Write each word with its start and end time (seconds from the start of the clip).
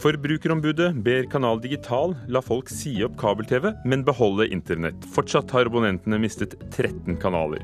Forbrukerombudet 0.00 0.94
ber 1.04 1.26
Kanal 1.28 1.58
Digital 1.60 2.14
la 2.32 2.40
folk 2.40 2.70
si 2.72 2.94
opp 3.04 3.18
kabel-TV, 3.20 3.66
men 3.84 4.00
beholde 4.06 4.46
internett. 4.48 5.04
Fortsatt 5.12 5.52
har 5.52 5.68
abonnentene 5.68 6.16
mistet 6.22 6.56
13 6.72 7.18
kanaler. 7.20 7.60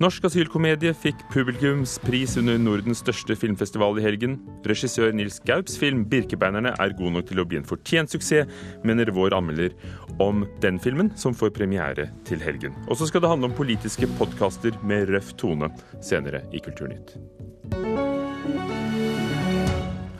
Norsk 0.00 0.24
asylkomedie 0.24 0.94
fikk 0.96 1.20
publikumspris 1.30 2.38
under 2.40 2.56
Nordens 2.58 3.02
største 3.04 3.36
filmfestival 3.36 4.00
i 4.00 4.06
helgen. 4.06 4.38
Regissør 4.64 5.12
Nils 5.12 5.36
Gaups 5.44 5.76
film 5.78 6.06
'Birkebeinerne' 6.08 6.72
er 6.72 6.96
god 6.96 7.18
nok 7.18 7.28
til 7.28 7.44
å 7.44 7.46
bli 7.46 7.60
en 7.60 7.68
fortjent 7.68 8.10
suksess, 8.10 8.48
mener 8.82 9.12
vår 9.12 9.36
anmelder 9.36 9.76
om 10.18 10.46
den 10.64 10.80
filmen, 10.80 11.12
som 11.20 11.36
får 11.36 11.52
premiere 11.52 12.08
til 12.24 12.40
helgen. 12.40 12.72
Og 12.88 12.96
så 12.96 13.06
skal 13.06 13.20
det 13.20 13.28
handle 13.28 13.52
om 13.52 13.58
politiske 13.60 14.08
podkaster 14.16 14.72
med 14.82 15.12
røff 15.12 15.36
tone 15.36 15.68
senere 16.00 16.46
i 16.50 16.64
Kulturnytt. 16.64 17.12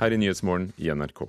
Her 0.02 0.10
i 0.10 0.18
Nyhetsmorgen 0.18 0.72
i 0.82 0.90
NRK. 0.90 1.28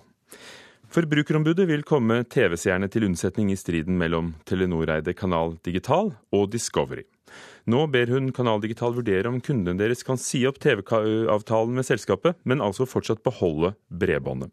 Forbrukerombudet 0.94 1.68
vil 1.70 1.84
komme 1.86 2.24
TV-seerne 2.26 2.88
til 2.90 3.06
unnsetning 3.06 3.52
i 3.54 3.58
striden 3.58 4.00
mellom 4.02 4.32
Telenor-eide 4.50 5.14
Kanal 5.18 5.60
Digital 5.66 6.10
og 6.34 6.48
Discovery. 6.54 7.04
Nå 7.70 7.86
ber 7.94 8.10
hun 8.10 8.32
Kanal 8.34 8.62
Digital 8.64 8.96
vurdere 8.98 9.30
om 9.30 9.38
kundene 9.46 9.78
deres 9.80 10.02
kan 10.06 10.18
si 10.22 10.42
opp 10.50 10.58
TV-avtalen 10.62 11.78
med 11.78 11.86
selskapet, 11.88 12.38
men 12.50 12.66
altså 12.66 12.90
fortsatt 12.90 13.22
beholde 13.26 13.76
bredbåndet. 13.90 14.50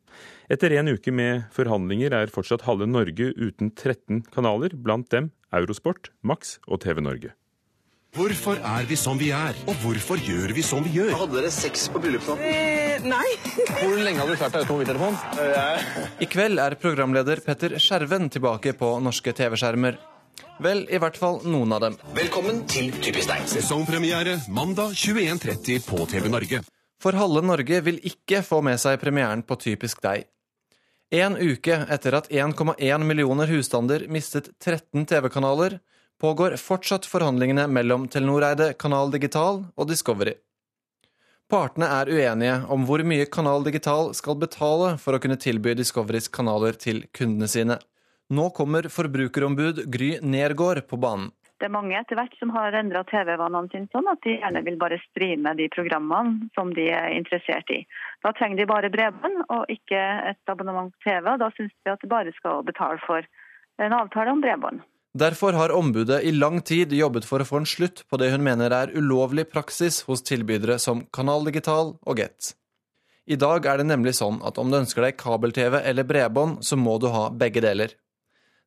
Etter 0.53 0.77
en 0.77 0.93
uke 0.93 1.13
med 1.17 1.49
forhandlinger 1.57 2.15
er 2.21 2.33
fortsatt 2.33 2.69
halve 2.69 2.89
Norge 2.89 3.33
uten 3.41 3.73
13 3.73 4.27
kanaler, 4.33 4.77
blant 4.77 5.09
dem 5.13 5.33
Eurosport, 5.53 6.13
Max 6.21 6.59
og 6.69 6.85
TV 6.85 7.01
Norge. 7.05 7.33
Hvorfor 8.17 8.59
er 8.59 8.87
vi 8.91 8.97
som 8.99 9.19
vi 9.21 9.33
er, 9.33 9.57
og 9.71 9.77
hvorfor 9.85 10.21
gjør 10.21 10.53
vi 10.57 10.65
som 10.67 10.85
vi 10.85 10.97
gjør? 10.99 11.15
Hadde 11.15 11.41
dere 11.41 11.53
sex 11.55 11.89
på 11.89 12.03
bryllupsnatten? 12.03 12.80
Nei. 13.05 13.29
Hvor 13.81 13.97
lenge 13.97 14.21
har 14.21 14.29
du 14.29 14.37
klart 14.37 14.55
deg 14.55 14.65
uten 14.67 14.75
mobiltelefon? 14.77 15.17
I 16.21 16.29
kveld 16.29 16.61
er 16.61 16.77
programleder 16.81 17.41
Petter 17.45 17.77
Skjerven 17.81 18.29
tilbake 18.33 18.75
på 18.77 18.91
norske 19.03 19.33
TV-skjermer. 19.37 19.97
Vel, 20.61 20.83
i 20.93 20.99
hvert 21.01 21.17
fall 21.17 21.39
noen 21.49 21.73
av 21.73 21.81
dem. 21.85 21.97
Velkommen 22.17 22.65
til 22.69 22.91
Typisk 23.01 23.31
deg. 23.31 23.47
Sesongpremiere 23.49 24.37
mandag 24.53 24.93
21.30 24.93 25.87
på 25.89 26.05
TV 26.11 26.29
Norge. 26.33 26.61
For 27.01 27.17
halve 27.17 27.41
Norge 27.45 27.81
vil 27.87 28.03
ikke 28.05 28.43
få 28.45 28.61
med 28.65 28.81
seg 28.83 29.01
premieren 29.01 29.45
på 29.47 29.57
Typisk 29.61 30.03
deg. 30.05 30.27
En 31.11 31.35
uke 31.41 31.81
etter 31.91 32.15
at 32.21 32.29
1,1 32.29 33.07
millioner 33.09 33.49
husstander 33.51 34.05
mistet 34.13 34.53
13 34.61 35.09
TV-kanaler, 35.09 35.81
pågår 36.21 36.59
fortsatt 36.61 37.09
forhandlingene 37.09 37.65
mellom 37.73 38.05
Telenor-eide 38.13 38.75
Kanal 38.79 39.11
Digital 39.11 39.65
og 39.75 39.89
Discovery. 39.89 40.37
Partene 41.51 41.89
er 41.91 42.07
uenige 42.07 42.59
om 42.71 42.85
hvor 42.87 43.03
mye 43.03 43.25
Kanal 43.27 43.65
Digital 43.67 44.13
skal 44.15 44.37
betale 44.39 44.93
for 45.03 45.17
å 45.17 45.19
kunne 45.23 45.39
tilby 45.41 45.73
Discoverys 45.75 46.29
kanaler 46.31 46.77
til 46.79 47.01
kundene 47.17 47.49
sine. 47.51 47.77
Nå 48.31 48.45
kommer 48.55 48.87
forbrukerombud 48.87 49.81
Gry 49.91 50.13
Nergård 50.23 50.85
på 50.87 50.99
banen. 51.03 51.33
Det 51.59 51.67
er 51.67 51.75
mange 51.75 51.97
etter 51.99 52.15
hvert 52.17 52.37
som 52.39 52.53
har 52.55 52.77
endra 52.79 53.03
TV-vanene 53.11 53.69
sine 53.73 53.91
sånn 53.91 54.07
at 54.13 54.23
de 54.23 54.37
gjerne 54.37 54.63
vil 54.69 54.79
bare 54.79 55.01
streame 55.09 55.57
de 55.59 55.67
programmene 55.75 56.47
som 56.55 56.71
de 56.77 56.87
er 56.95 57.17
interessert 57.19 57.75
i. 57.75 57.83
Da 58.23 58.31
trenger 58.39 58.63
de 58.63 58.71
bare 58.71 58.93
bredbånd 58.95 59.43
og 59.51 59.75
ikke 59.75 60.07
et 60.31 60.55
abonnement 60.55 60.95
på 60.95 61.11
TV. 61.11 61.33
og 61.35 61.43
Da 61.43 61.51
syns 61.59 61.75
vi 61.75 61.91
at 61.91 62.07
de 62.07 62.15
bare 62.15 62.37
skal 62.39 62.63
betale 62.71 63.03
for 63.03 63.27
en 63.83 63.99
avtale 63.99 64.39
om 64.39 64.47
bredbånd. 64.47 64.87
Derfor 65.19 65.53
har 65.53 65.73
ombudet 65.75 66.23
i 66.23 66.31
lang 66.31 66.61
tid 66.63 66.93
jobbet 66.95 67.25
for 67.27 67.43
å 67.43 67.47
få 67.47 67.61
en 67.61 67.67
slutt 67.67 68.05
på 68.07 68.19
det 68.23 68.29
hun 68.31 68.45
mener 68.47 68.71
er 68.71 68.93
ulovlig 68.95 69.49
praksis 69.51 70.05
hos 70.07 70.23
tilbydere 70.23 70.77
som 70.79 71.03
Kanal 71.11 71.43
Digital 71.49 71.97
og 72.07 72.21
Get. 72.21 72.53
I 73.27 73.35
dag 73.39 73.67
er 73.67 73.81
det 73.81 73.89
nemlig 73.91 74.15
sånn 74.21 74.39
at 74.47 74.59
om 74.59 74.71
du 74.71 74.79
ønsker 74.79 75.03
deg 75.03 75.19
kabel-TV 75.19 75.81
eller 75.83 76.07
bredbånd, 76.07 76.63
så 76.63 76.79
må 76.79 76.97
du 77.03 77.09
ha 77.11 77.27
begge 77.31 77.63
deler. 77.63 77.97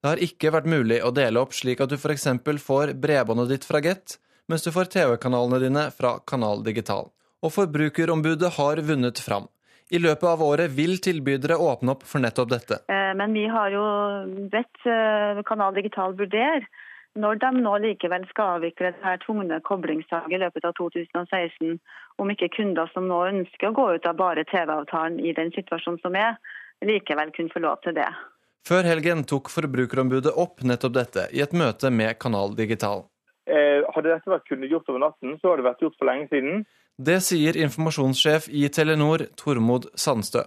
Det 0.03 0.11
har 0.11 0.19
ikke 0.19 0.51
vært 0.51 0.67
mulig 0.67 0.99
å 0.99 1.13
dele 1.15 1.39
opp 1.39 1.55
slik 1.55 1.79
at 1.79 1.91
du 1.91 1.95
f.eks. 1.95 2.27
får 2.59 2.91
bredbåndet 2.99 3.55
ditt 3.55 3.67
fra 3.67 3.79
Get, 3.79 4.17
mens 4.51 4.67
du 4.67 4.71
får 4.75 4.91
TV-kanalene 4.91 5.61
dine 5.63 5.87
fra 5.95 6.17
Kanal 6.27 6.63
Digital. 6.63 7.07
Og 7.39 7.55
Forbrukerombudet 7.55 8.51
har 8.59 8.83
vunnet 8.83 9.19
fram. 9.23 9.47
I 9.91 9.99
løpet 9.99 10.23
av 10.29 10.41
året 10.45 10.71
vil 10.71 10.97
tilbydere 11.03 11.57
åpne 11.59 11.95
opp 11.95 12.07
for 12.07 12.23
nettopp 12.23 12.49
dette. 12.53 12.79
Eh, 12.87 13.11
Men 13.17 13.33
vi 13.33 13.45
har 13.47 13.69
jo 13.73 13.83
bedt 14.53 14.87
eh, 14.87 15.43
Kanal 15.47 15.75
Digital 15.75 16.15
vurdere 16.17 16.63
når 17.13 17.37
de 17.43 17.49
nå 17.61 17.75
likevel 17.83 18.25
skal 18.31 18.57
avvikle 18.57 18.89
det 18.89 19.05
her 19.05 19.19
tvungne 19.21 19.59
koblingssalget 19.67 20.33
i 20.33 20.41
løpet 20.41 20.65
av 20.65 20.73
2016, 20.79 21.77
om 22.17 22.31
ikke 22.33 22.49
kunder 22.55 22.89
som 22.93 23.05
nå 23.09 23.19
ønsker 23.29 23.69
å 23.69 23.75
gå 23.77 23.87
ut 23.95 24.07
av 24.09 24.17
bare 24.17 24.45
TV-avtalen 24.49 25.19
i 25.21 25.33
den 25.37 25.53
situasjonen 25.53 26.01
som 26.01 26.17
er, 26.17 26.39
likevel 26.81 27.29
kunne 27.35 27.53
få 27.53 27.61
lov 27.61 27.83
til 27.85 27.93
det. 27.99 28.09
Før 28.65 28.87
helgen 28.87 29.25
tok 29.29 29.51
Forbrukerombudet 29.51 30.33
opp 30.39 30.63
nettopp 30.65 30.95
dette 30.95 31.27
i 31.35 31.43
et 31.43 31.53
møte 31.53 31.91
med 31.93 32.17
Kanal 32.17 32.55
Digital. 32.57 33.05
Eh, 33.47 33.83
hadde 33.95 34.13
dette 34.13 34.31
vært 34.31 34.47
kunnet 34.47 34.71
gjort 34.71 34.89
over 34.89 35.01
natten, 35.03 35.37
så 35.39 35.51
hadde 35.51 35.63
det 35.63 35.69
vært 35.69 35.81
gjort 35.83 35.97
for 35.99 36.07
lenge 36.07 36.29
siden. 36.31 36.65
Det 36.97 37.19
sier 37.25 37.57
informasjonssjef 37.59 38.47
i 38.53 38.67
Telenor, 38.71 39.25
Tormod 39.39 39.89
Sandstø. 39.99 40.45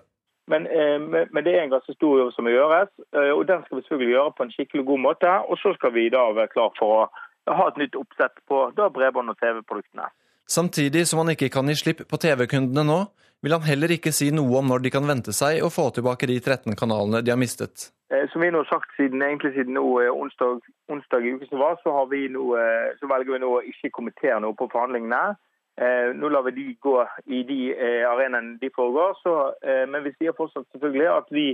Men, 0.48 0.66
eh, 0.66 0.98
men 1.02 1.44
det 1.44 1.54
er 1.54 1.64
en 1.64 1.74
ganske 1.74 1.94
stor 1.94 2.20
jobb 2.20 2.32
som 2.32 2.46
må 2.46 2.54
gjøres, 2.54 2.88
eh, 3.12 3.32
og 3.34 3.46
den 3.48 3.64
skal 3.64 3.78
vi 3.78 3.82
selvfølgelig 3.82 4.14
gjøre 4.14 4.36
på 4.36 4.44
en 4.46 4.52
skikkelig 4.54 4.84
god 4.86 5.00
måte. 5.08 5.32
Og 5.50 5.58
så 5.58 5.74
skal 5.74 5.92
vi 5.92 6.08
da 6.08 6.22
være 6.32 6.52
klar 6.54 6.70
for 6.78 6.86
å 6.94 7.54
ha 7.58 7.68
et 7.68 7.80
nytt 7.82 7.98
oppsett 7.98 8.38
på 8.48 8.62
bredbånd 8.74 9.30
og 9.30 9.38
TV-produktene. 9.42 10.08
Samtidig 10.46 11.06
som 11.06 11.18
han 11.18 11.34
ikke 11.34 11.50
kan 11.50 11.66
gi 11.66 11.74
slipp 11.74 12.06
på 12.06 12.20
TV-kundene 12.22 12.86
nå, 12.86 13.00
vil 13.42 13.52
han 13.52 13.66
heller 13.66 13.92
ikke 13.96 14.12
si 14.14 14.30
noe 14.34 14.60
om 14.60 14.70
når 14.70 14.86
de 14.86 14.92
kan 14.94 15.06
vente 15.06 15.34
seg 15.36 15.62
å 15.62 15.72
få 15.72 15.90
tilbake 15.94 16.28
de 16.30 16.38
13 16.40 16.76
kanalene 16.78 17.22
de 17.24 17.32
har 17.34 17.40
mistet. 17.40 17.90
Eh, 18.12 18.26
Som 18.32 18.42
vi 18.42 18.50
nå 18.50 18.62
har 18.64 18.70
sagt 18.70 18.94
siden, 18.96 19.22
egentlig 19.22 19.54
siden 19.54 19.74
nå, 19.76 19.84
eh, 20.02 20.12
onsdag, 20.12 20.62
onsdag 20.88 21.26
i 21.26 21.34
uken 21.36 21.48
som 21.50 21.58
var, 21.58 21.78
så, 21.82 21.92
har 21.92 22.06
vi 22.12 22.28
nå, 22.28 22.54
eh, 22.56 22.94
så 23.00 23.10
velger 23.10 23.36
vi 23.36 23.42
nå 23.44 23.52
å 23.58 23.64
ikke 23.66 23.92
kommentere 23.98 24.40
noe 24.40 24.54
på 24.54 24.70
forhandlingene. 24.72 25.36
Eh, 25.76 26.14
nå 26.16 26.28
lar 26.32 26.46
vi 26.46 26.56
de 26.56 26.66
gå 26.80 26.96
i 27.26 27.42
de 27.44 27.60
arenaene 28.08 28.56
de 28.60 28.70
foregår. 28.72 29.18
Så, 29.22 29.34
eh, 29.62 29.84
men 29.86 30.04
vi 30.04 30.14
sier 30.16 30.32
fortsatt 30.32 30.68
selvfølgelig 30.72 31.10
at 31.12 31.28
vi 31.30 31.48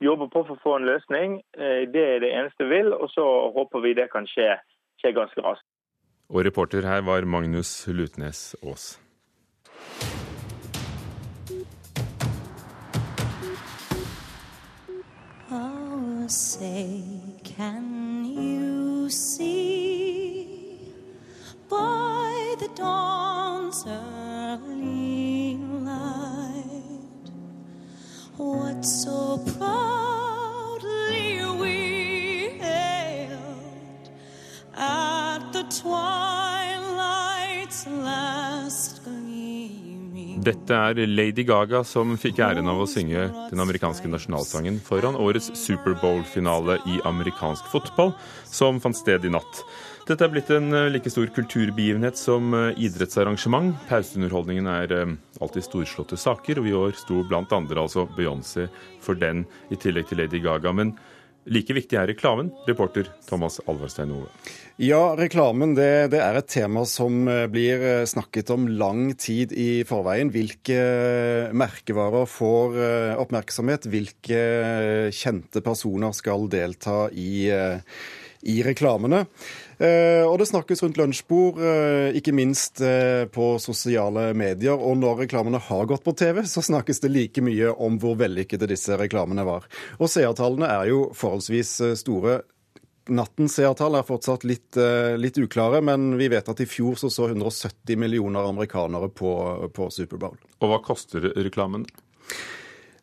jobber 0.00 0.30
på 0.30 0.44
for 0.46 0.56
å 0.56 0.62
få 0.62 0.76
en 0.78 0.86
løsning. 0.88 1.40
Eh, 1.56 1.84
det 1.90 2.04
er 2.04 2.22
det 2.22 2.32
eneste 2.34 2.66
vi 2.66 2.78
vil, 2.78 2.92
og 2.94 3.10
så 3.14 3.26
håper 3.54 3.84
vi 3.84 3.94
det 3.98 4.10
kan 4.12 4.26
skje, 4.30 4.56
skje 5.02 5.14
ganske 5.16 5.44
raskt. 5.44 5.66
Og 6.28 6.44
reporter 6.44 6.84
her 6.84 7.02
var 7.06 7.24
Magnus 7.24 7.86
Lutnes 7.88 8.54
Aas. 8.62 8.98
Say, 16.30 17.02
can 17.42 18.24
you 18.24 19.08
see 19.08 20.78
by 21.70 22.54
the 22.58 22.68
dawn's 22.74 23.86
early 23.86 25.56
light 25.56 27.30
what 28.36 28.84
so 28.84 29.38
proudly 29.58 31.40
we 31.58 32.58
hailed 32.58 34.10
at 34.76 35.50
the 35.52 35.62
twilight's 35.80 37.06
last? 37.86 38.97
Dette 40.48 40.72
er 40.72 40.96
Lady 41.10 41.42
Gaga 41.44 41.82
som 41.84 42.14
fikk 42.16 42.38
æren 42.40 42.70
av 42.70 42.78
å 42.80 42.86
synge 42.88 43.26
den 43.50 43.60
amerikanske 43.60 44.08
nasjonalsangen 44.08 44.78
foran 44.80 45.18
årets 45.20 45.50
Superbowl-finale 45.60 46.78
i 46.88 46.96
amerikansk 47.08 47.66
fotball, 47.68 48.14
som 48.48 48.78
fant 48.80 48.96
sted 48.96 49.26
i 49.28 49.32
natt. 49.34 49.60
Dette 50.08 50.24
er 50.24 50.32
blitt 50.32 50.48
en 50.54 50.72
eh, 50.72 50.86
like 50.88 51.10
stor 51.12 51.28
kulturbegivenhet 51.36 52.16
som 52.16 52.54
eh, 52.56 52.70
idrettsarrangement. 52.80 53.74
Pauseunderholdningen 53.90 54.70
er 54.72 54.94
eh, 54.96 55.12
alltid 55.44 55.66
storslåtte 55.66 56.16
saker, 56.16 56.62
og 56.62 56.70
i 56.70 56.76
år 56.78 56.96
sto 56.96 57.20
blant 57.28 57.52
andre 57.52 57.84
altså 57.84 58.06
Beyoncé 58.16 58.70
for 59.04 59.20
den, 59.20 59.44
i 59.68 59.76
tillegg 59.76 60.08
til 60.08 60.22
Lady 60.22 60.40
Gaga. 60.40 60.72
Men 60.72 60.94
like 61.48 61.74
viktig 61.74 61.98
er 61.98 62.08
reklamen, 62.10 62.50
reporter 62.68 63.08
Thomas 63.28 63.58
Alvarstein 63.66 64.12
Ove. 64.14 64.30
Ja, 64.78 65.16
reklamen 65.18 65.72
det, 65.74 66.12
det 66.12 66.20
er 66.22 66.38
et 66.38 66.50
tema 66.52 66.84
som 66.86 67.24
eh, 67.26 67.48
blir 67.50 67.82
eh, 67.82 68.04
snakket 68.06 68.52
om 68.54 68.68
lang 68.70 69.08
tid 69.18 69.50
i 69.50 69.82
forveien. 69.88 70.30
Hvilke 70.30 70.76
eh, 70.78 71.54
merkevarer 71.56 72.28
får 72.30 72.78
oppmerksomhet? 73.18 73.88
Hvilke 73.90 74.42
kjente 75.14 75.64
personer 75.66 76.14
skal 76.14 76.46
delta 76.52 77.08
i, 77.10 77.48
i 77.50 78.60
reklamene? 78.62 79.24
Og 79.78 80.34
det 80.40 80.48
snakkes 80.50 80.82
rundt 80.82 80.96
lunsjbord, 80.98 81.60
ikke 82.18 82.32
minst 82.34 82.80
på 83.34 83.46
sosiale 83.62 84.32
medier. 84.34 84.74
Og 84.74 84.98
når 84.98 85.22
reklamene 85.22 85.60
har 85.62 85.86
gått 85.86 86.02
på 86.02 86.16
TV, 86.18 86.42
så 86.50 86.64
snakkes 86.66 86.98
det 87.04 87.12
like 87.14 87.44
mye 87.46 87.70
om 87.70 88.00
hvor 88.02 88.18
vellykkede 88.18 88.66
disse 88.72 88.98
reklamene 88.98 89.46
var. 89.46 89.68
Og 90.00 90.10
seertallene 90.10 90.66
er 90.80 90.90
jo 90.90 91.04
forholdsvis 91.14 91.76
store. 92.02 92.40
Nattens 93.08 93.54
seertall 93.56 93.96
er 93.96 94.04
fortsatt 94.04 94.44
litt, 94.44 94.76
litt, 95.16 95.38
uklare, 95.40 95.80
men 95.84 96.10
vi 96.20 96.28
vet 96.28 96.48
at 96.50 96.60
i 96.60 96.68
fjor 96.68 96.98
så, 97.00 97.08
så 97.12 97.30
170 97.30 97.96
millioner 97.96 98.50
amerikanere 98.50 99.08
på, 99.08 99.32
på 99.72 99.88
Superbowl. 99.94 100.36
Og 100.60 100.72
hva 100.72 100.82
koster 100.84 101.30
reklamen? 101.38 101.86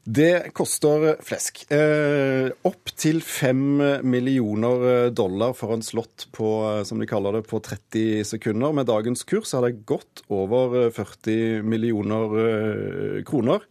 Det 0.05 0.51
koster 0.53 1.15
flesk. 1.25 1.63
Eh, 1.73 2.51
opp 2.69 2.91
til 2.93 3.23
fem 3.25 3.81
millioner 4.05 5.09
dollar 5.09 5.55
for 5.57 5.73
en 5.73 5.81
slått 5.81 6.27
på, 6.35 6.49
som 6.85 7.01
de 7.01 7.07
kaller 7.09 7.39
det, 7.39 7.47
på 7.49 7.57
30 7.57 8.21
sekunder. 8.29 8.75
Med 8.77 8.85
dagens 8.85 9.25
kurs 9.25 9.55
har 9.57 9.65
det 9.65 9.81
gått 9.89 10.21
over 10.29 10.91
40 10.93 11.65
millioner 11.65 12.37
eh, 12.43 13.23
kroner. 13.25 13.65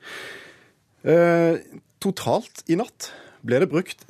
Eh, 1.07 1.63
totalt 2.03 2.65
i 2.67 2.81
natt 2.83 3.13
ble 3.47 3.63
det 3.63 3.71
brukt 3.71 4.03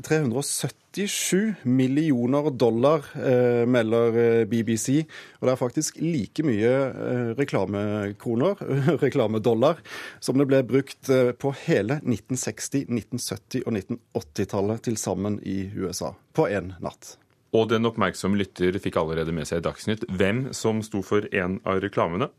377 0.94 1.54
millioner 1.62 2.50
dollar, 2.50 3.04
eh, 3.14 3.66
melder 3.66 4.18
eh, 4.18 4.44
BBC. 4.44 5.04
Og 5.40 5.48
det 5.48 5.52
er 5.52 5.58
faktisk 5.58 5.98
like 6.00 6.44
mye 6.46 6.70
eh, 6.70 7.32
reklamekroner, 7.38 8.62
reklamedollar, 9.04 9.82
som 10.20 10.38
det 10.38 10.46
ble 10.50 10.62
brukt 10.62 11.10
eh, 11.10 11.32
på 11.32 11.54
hele 11.66 11.98
1960-, 12.04 12.86
1970- 12.86 13.66
og 13.66 13.74
1980-tallet 13.80 14.86
til 14.86 14.96
sammen 15.00 15.40
i 15.42 15.64
USA. 15.74 16.14
På 16.34 16.46
én 16.48 16.72
natt. 16.82 17.16
Og 17.54 17.68
den 17.70 17.86
oppmerksomme 17.86 18.38
lytter 18.38 18.74
fikk 18.82 18.98
allerede 18.98 19.34
med 19.34 19.46
seg 19.46 19.62
i 19.62 19.66
Dagsnytt 19.66 20.06
hvem 20.10 20.48
som 20.54 20.82
sto 20.82 21.02
for 21.06 21.26
en 21.34 21.60
av 21.66 21.82
reklamene. 21.82 22.30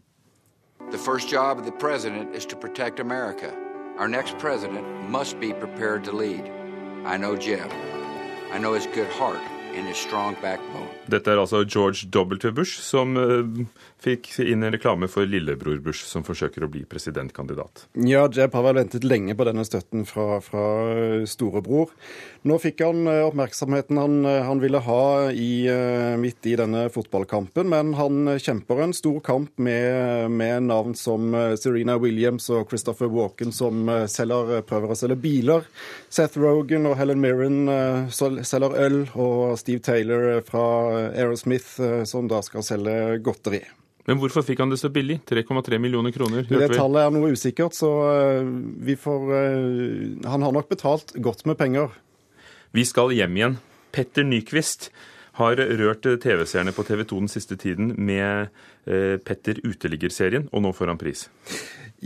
The 0.92 0.98
first 0.98 1.31
job 1.31 1.57
of 1.60 1.66
the 1.66 1.72
president 1.72 2.36
is 2.36 2.46
to 2.46 2.56
protect 2.56 3.00
America. 3.00 3.52
Our 3.98 4.07
next 4.07 4.38
president 4.38 4.86
must 5.10 5.40
be 5.40 5.54
prepared 5.54 6.04
to 6.04 6.12
lead. 6.12 6.52
I 7.06 7.18
know 7.18 7.36
Jeb. 7.36 7.94
I 8.51 8.57
know 8.59 8.74
his 8.74 8.88
good 8.88 9.09
heart 9.09 9.42
Dette 11.12 11.31
er 11.31 11.42
altså 11.42 11.63
George 11.63 12.07
W. 12.12 12.51
Bush 12.56 12.80
som 12.81 13.16
eh, 13.19 13.66
fikk 14.01 14.30
inn 14.44 14.63
en 14.66 14.74
reklame 14.74 15.10
for 15.12 15.27
lillebror 15.30 15.80
Bush, 15.83 16.06
som 16.07 16.25
forsøker 16.25 16.66
å 16.66 16.69
bli 16.72 16.83
presidentkandidat. 16.89 17.86
Ja, 18.06 18.25
Jeb 18.31 18.56
har 18.56 18.66
vel 18.68 18.80
ventet 18.80 19.06
lenge 19.07 19.36
på 19.38 19.48
denne 19.48 19.66
støtten 19.68 20.06
fra, 20.10 20.39
fra 20.44 20.66
storebror. 21.30 21.94
Nå 22.45 22.60
fikk 22.62 22.83
han 22.86 23.07
eh, 23.10 23.24
oppmerksomheten 23.25 24.00
han, 24.00 24.19
eh, 24.30 24.44
han 24.45 24.62
ville 24.62 24.81
ha 24.86 25.01
i, 25.31 25.66
eh, 25.72 26.13
midt 26.21 26.45
i 26.45 26.56
denne 26.60 26.86
fotballkampen, 26.94 27.69
men 27.71 27.94
han 27.98 28.36
kjemper 28.38 28.83
en 28.83 28.94
stor 28.95 29.19
kamp 29.25 29.54
med, 29.57 30.30
med 30.31 30.68
navn 30.69 30.94
som 30.98 31.33
eh, 31.33 31.56
Serena 31.60 31.98
Williams 32.01 32.50
og 32.54 32.69
Christopher 32.69 33.10
Walken, 33.12 33.54
som 33.56 33.89
eh, 33.89 34.06
selger, 34.12 34.62
prøver 34.69 34.94
å 34.94 35.00
selge 35.00 35.18
biler. 35.24 35.66
Seth 36.13 36.38
Rogan 36.42 36.86
og 36.92 36.98
Helen 37.00 37.24
Mirren 37.24 37.66
eh, 37.71 38.13
selger 38.13 38.78
øl, 38.86 39.01
og 39.18 39.57
Steve 39.66 39.82
Taylor 39.82 40.42
fra 40.46 40.66
Aerosmith, 41.10 41.82
eh, 41.82 42.04
som 42.06 42.28
da 42.30 42.44
skal 42.46 42.62
selge 42.62 43.18
godteri. 43.26 43.64
Men 44.06 44.20
hvorfor 44.22 44.46
fikk 44.46 44.60
han 44.62 44.70
det 44.70 44.78
så 44.78 44.92
billig? 44.94 45.24
3,3 45.26 45.80
millioner 45.82 46.14
kroner. 46.14 46.46
Det 46.46 46.68
tallet 46.76 47.02
er 47.02 47.14
noe 47.16 47.32
usikkert, 47.34 47.74
så 47.74 47.90
eh, 48.12 48.52
vi 48.86 48.94
får 49.02 49.32
eh, 49.34 50.30
Han 50.30 50.46
har 50.46 50.54
nok 50.54 50.70
betalt 50.70 51.16
godt 51.18 51.42
med 51.50 51.58
penger. 51.58 51.90
Vi 52.78 52.86
skal 52.86 53.16
hjem 53.18 53.40
igjen. 53.40 53.58
Petter 53.96 54.28
Nyquist 54.28 54.92
har 55.40 55.60
rørt 55.60 56.08
TV-seerne 56.24 56.72
på 56.76 56.86
TV 56.88 57.04
2 57.04 57.24
den 57.26 57.32
siste 57.32 57.58
tiden 57.60 57.94
med 57.98 58.48
eh, 58.88 59.18
Petter 59.20 59.60
uteligger-serien, 59.66 60.50
og 60.52 60.64
nå 60.64 60.72
får 60.76 60.94
han 60.94 61.02
pris. 61.02 61.28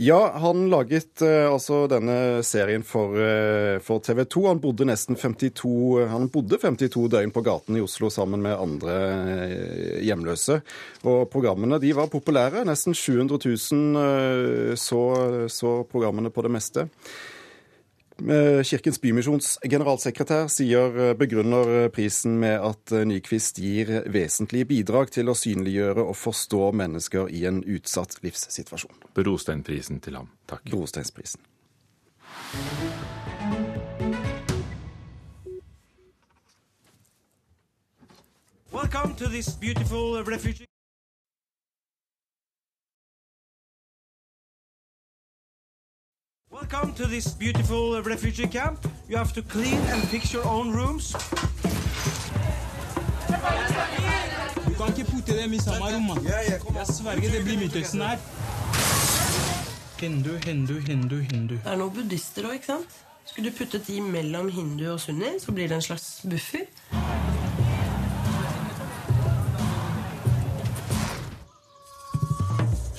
Ja, 0.00 0.32
han 0.38 0.68
laget 0.70 1.20
eh, 1.22 1.44
altså 1.50 1.82
denne 1.90 2.42
serien 2.46 2.84
for, 2.86 3.16
eh, 3.20 3.80
for 3.84 4.00
TV 4.00 4.22
2. 4.24 4.44
Han 4.46 4.60
bodde 4.62 4.86
nesten 4.88 5.18
52, 5.18 6.06
han 6.08 6.30
bodde 6.32 6.60
52 6.62 7.08
døgn 7.12 7.34
på 7.34 7.42
gaten 7.44 7.76
i 7.76 7.82
Oslo 7.84 8.08
sammen 8.10 8.40
med 8.40 8.56
andre 8.56 8.94
eh, 9.34 9.98
hjemløse. 10.06 10.60
Og 11.04 11.26
programmene 11.32 11.80
de 11.82 11.90
var 11.98 12.08
populære. 12.12 12.64
Nesten 12.68 12.96
700 12.96 13.42
000 13.44 14.00
eh, 14.04 14.72
så, 14.78 15.02
så 15.52 15.74
programmene 15.90 16.32
på 16.32 16.46
det 16.46 16.54
meste. 16.54 16.88
Eh, 18.20 18.60
Kirkens 18.64 18.98
Bymisjons 19.00 19.54
generalsekretær 19.64 20.48
sier, 20.52 20.92
eh, 20.92 21.14
begrunner 21.16 21.88
prisen 21.88 22.36
med 22.40 22.60
at 22.60 22.92
eh, 22.92 23.06
Nyquist 23.08 23.56
gir 23.56 24.02
vesentlige 24.12 24.68
bidrag 24.68 25.10
til 25.14 25.30
å 25.32 25.36
synliggjøre 25.36 26.04
og 26.04 26.18
forstå 26.20 26.70
mennesker 26.76 27.30
i 27.32 27.46
en 27.48 27.62
utsatt 27.64 28.18
livssituasjon. 28.20 28.92
Brosteinprisen 29.16 30.02
til 30.04 30.20
ham. 30.20 30.28
Takk. 30.46 30.68
Brosteinsprisen. 30.68 31.40
Welcome 38.70 39.16
to 39.16 39.28
this 39.28 39.48
beautiful 39.56 40.22
refugee. 40.24 40.66
Welcome 46.52 46.94
to 46.94 47.06
this 47.06 47.28
beautiful 47.34 48.02
refugee 48.02 48.46
camp. 48.48 48.78
You 49.08 49.16
have 49.16 49.32
to 49.34 49.42
clean 49.42 49.78
and 49.92 50.02
fix 50.08 50.32
your 50.32 50.44
own 50.46 50.72
rooms. 50.72 51.12
Du 54.66 54.74
kan 54.74 54.88
ikke 54.88 55.04
putte 55.10 55.42
dem 55.42 55.52
i 55.52 55.58
samme 55.58 55.94
rom. 55.94 56.02
mann. 56.02 56.26
Jeg 56.26 56.86
sverger 56.86 57.30
det 57.30 57.44
blir 57.44 57.58
Midtøsten 57.58 58.00
her. 58.00 58.18
Hindu, 60.00 60.30
hindu, 60.44 60.74
hindu, 60.80 61.16
hindu. 61.32 61.54
Det 61.54 61.66
er 61.72 61.76
noen 61.76 61.94
buddhister 61.94 62.48
òg, 62.48 62.54
ikke 62.58 62.66
sant? 62.72 62.98
Skulle 63.24 63.50
du 63.50 63.56
puttet 63.58 63.86
de 63.86 64.00
mellom 64.00 64.48
hindu 64.50 64.86
og 64.92 65.00
sunni, 65.00 65.36
så 65.38 65.52
blir 65.52 65.68
det 65.68 65.76
en 65.76 65.82
slags 65.82 66.20
buffer. 66.30 66.66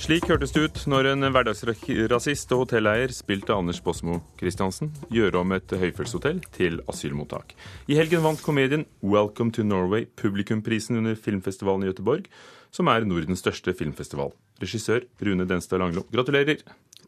Slik 0.02 0.24
hørtes 0.26 0.50
det 0.50 0.64
ut 0.66 0.78
når 0.90 1.12
en 1.12 1.28
hverdagsrasist 1.30 2.50
og 2.56 2.64
hotelleier, 2.64 3.12
spilt 3.14 3.46
av 3.54 3.60
Anders 3.60 3.78
Bosmo 3.84 4.16
Christiansen, 4.40 4.88
gjør 5.14 5.36
om 5.38 5.52
et 5.54 5.70
høyfjellshotell 5.78 6.40
til 6.56 6.80
asylmottak. 6.90 7.52
I 7.86 7.94
helgen 8.00 8.24
vant 8.24 8.42
komedien 8.42 8.82
Welcome 8.98 9.54
to 9.54 9.62
Norway 9.62 10.08
publikumprisen 10.18 10.98
under 10.98 11.14
filmfestivalen 11.14 11.86
i 11.86 11.92
Gøteborg, 11.92 12.26
som 12.74 12.90
er 12.90 13.06
Nordens 13.06 13.44
største 13.44 13.76
filmfestival. 13.78 14.32
Regissør 14.58 15.06
Rune 15.22 15.46
Denstad 15.46 15.78
Langlo, 15.78 16.02
gratulerer. 16.10 16.64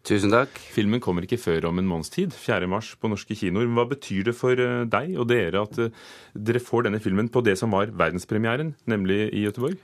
Tusen 0.07 0.31
takk. 0.31 0.55
Filmen 0.77 1.03
kommer 1.03 1.27
ikke 1.27 1.41
før 1.43 1.67
om 1.73 1.81
en 1.83 1.89
måneds 1.91 2.15
tid, 2.15 2.31
4. 2.31 2.69
mars 2.71 2.93
på 2.95 3.11
norske 3.11 3.35
kinoer. 3.41 3.67
Hva 3.75 3.89
betyr 3.91 4.29
det 4.29 4.37
for 4.39 4.55
eh, 4.55 4.85
deg 4.87 5.17
og 5.19 5.27
dere 5.33 5.65
at 5.67 5.83
eh, 5.83 6.07
dere 6.39 6.63
får 6.63 6.87
denne 6.87 7.03
filmen 7.03 7.27
på 7.27 7.43
det 7.43 7.57
som 7.59 7.75
var 7.75 7.91
verdenspremieren, 7.91 8.77
nemlig 8.87 9.33
i 9.33 9.43
Göteborg? 9.49 9.83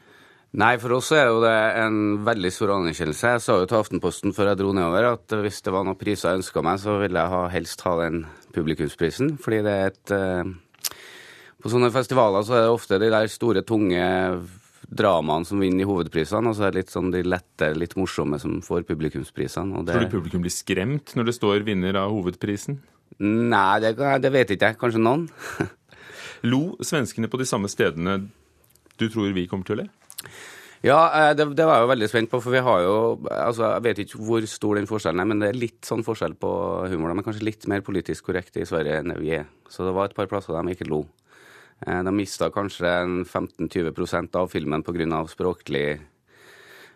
Nei, 0.50 0.72
for 0.82 0.96
oss 0.96 1.12
er 1.14 1.28
jo 1.28 1.38
det 1.44 1.56
en 1.78 1.98
veldig 2.26 2.50
stor 2.50 2.72
anerkjennelse. 2.74 3.34
Jeg 3.36 3.42
sa 3.44 3.54
jo 3.60 3.66
til 3.70 3.78
Aftenposten 3.78 4.32
før 4.34 4.50
jeg 4.50 4.58
dro 4.58 4.72
nedover 4.74 5.06
at 5.12 5.34
hvis 5.44 5.60
det 5.62 5.70
var 5.70 5.84
noen 5.86 5.98
priser 5.98 6.32
jeg 6.32 6.40
ønska 6.40 6.62
meg, 6.66 6.80
så 6.82 6.96
ville 6.98 7.22
jeg 7.22 7.52
helst 7.52 7.84
ha 7.86 7.92
den 8.00 8.24
publikumsprisen. 8.56 9.36
Fordi 9.38 9.60
det 9.62 9.74
er 9.76 9.92
et 9.92 10.14
eh, 10.16 10.50
På 11.62 11.70
sånne 11.70 11.92
festivaler 11.94 12.42
så 12.42 12.56
er 12.56 12.64
det 12.64 12.72
ofte 12.74 12.98
de 12.98 13.12
der 13.12 13.30
store, 13.30 13.62
tunge 13.62 14.02
dramaene 14.90 15.46
som 15.46 15.60
vinner 15.62 15.84
i 15.84 15.86
hovedprisene, 15.86 16.50
og 16.50 16.58
så 16.58 16.66
er 16.66 16.74
det 16.74 16.80
litt 16.80 16.94
sånn 16.96 17.12
de 17.14 17.22
lette, 17.22 17.70
litt 17.78 17.94
morsomme 18.00 18.40
som 18.42 18.58
får 18.64 18.82
publikumsprisene. 18.88 19.84
Det... 19.84 19.94
Tror 19.94 20.08
du 20.08 20.16
publikum 20.16 20.42
blir 20.42 20.54
skremt 20.54 21.14
når 21.14 21.30
det 21.30 21.36
står 21.36 21.62
vinner 21.68 22.00
av 22.00 22.10
hovedprisen? 22.16 22.80
Nei, 23.22 23.78
det, 23.84 23.94
det 24.24 24.34
vet 24.34 24.50
ikke 24.56 24.72
jeg. 24.72 24.80
Kanskje 24.80 25.04
noen. 25.04 25.28
Lo 26.50 26.74
svenskene 26.82 27.30
på 27.30 27.38
de 27.38 27.46
samme 27.46 27.70
stedene 27.70 28.18
du 28.98 29.06
tror 29.08 29.30
vi 29.36 29.46
kommer 29.46 29.68
til 29.68 29.78
å 29.78 29.82
le? 29.84 29.90
Ja, 30.80 31.00
eh, 31.12 31.34
det, 31.36 31.44
det 31.58 31.66
var 31.68 31.76
jeg 31.76 31.84
jo 31.84 31.90
veldig 31.90 32.08
spent 32.08 32.30
på, 32.32 32.40
for 32.40 32.54
vi 32.54 32.62
har 32.64 32.84
jo 32.86 32.94
altså 33.28 33.66
Jeg 33.74 33.84
vet 33.84 33.98
ikke 34.06 34.20
hvor 34.24 34.46
stor 34.48 34.78
den 34.78 34.88
forskjellen 34.88 35.20
er, 35.20 35.28
men 35.28 35.42
det 35.42 35.50
er 35.50 35.58
litt 35.60 35.84
sånn 35.84 36.04
forskjell 36.06 36.38
på 36.40 36.52
humor. 36.88 37.12
Er 37.12 37.26
kanskje 37.26 37.44
litt 37.44 37.66
mer 37.68 37.84
politisk 37.84 38.30
korrekte 38.30 38.62
i 38.62 38.68
Sverige 38.68 39.02
enn 39.02 39.12
vi 39.20 39.34
er. 39.36 39.48
Så 39.68 39.84
det 39.84 39.92
var 39.96 40.08
et 40.08 40.16
par 40.16 40.30
plasser 40.30 40.56
de 40.56 40.72
ikke 40.72 40.88
lo. 40.88 41.02
Eh, 41.84 42.00
De 42.06 42.14
mista 42.16 42.48
kanskje 42.54 42.94
15-20% 43.28 44.40
av 44.40 44.48
filmen 44.48 44.84
pga. 44.86 45.20
språklig 45.28 45.84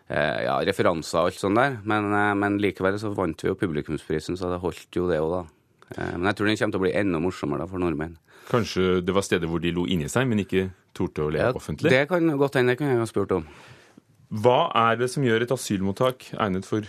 eh, 0.09 0.39
ja, 0.47 0.57
referanser 0.65 1.21
og 1.21 1.29
alt 1.29 1.43
sånt 1.43 1.61
der. 1.61 1.77
Men, 1.85 2.09
men 2.41 2.57
likevel 2.57 2.97
så 2.97 3.13
vant 3.13 3.37
vi 3.37 3.53
jo 3.53 3.59
publikumsprisen, 3.59 4.37
så 4.37 4.49
det 4.49 4.63
holdt 4.65 4.97
jo 4.97 5.05
det 5.11 5.21
òg, 5.21 5.29
da. 5.37 5.54
Eh, 5.93 6.17
Men 6.17 6.25
jeg 6.31 6.35
tror 6.35 6.47
den 6.47 6.57
kommer 6.57 6.71
til 6.75 6.81
å 6.81 6.85
bli 6.85 6.95
enda 6.97 7.21
morsommere 7.21 7.65
da 7.65 7.69
for 7.69 7.83
nordmenn. 7.83 8.17
Kanskje 8.49 9.01
det 9.05 9.13
var 9.13 9.25
steder 9.25 9.49
hvor 9.49 9.61
de 9.61 9.71
lo 9.73 9.85
inni 9.89 10.09
seg, 10.09 10.27
men 10.29 10.43
ikke 10.43 10.69
torde 10.93 11.25
å 11.25 11.31
le 11.33 11.39
Ja, 11.39 11.53
offentlig? 11.53 11.89
Det 11.89 12.07
kan 12.09 12.37
godt 12.37 12.57
hende, 12.59 12.73
det 12.73 12.77
kunne 12.77 12.93
jeg 12.93 12.99
ha 12.99 13.09
spurt 13.09 13.31
om. 13.31 13.47
Hva 14.29 14.71
er 14.73 14.97
det 14.97 15.09
som 15.09 15.23
gjør 15.23 15.45
et 15.45 15.53
asylmottak 15.53 16.31
egnet 16.33 16.65
for 16.65 16.85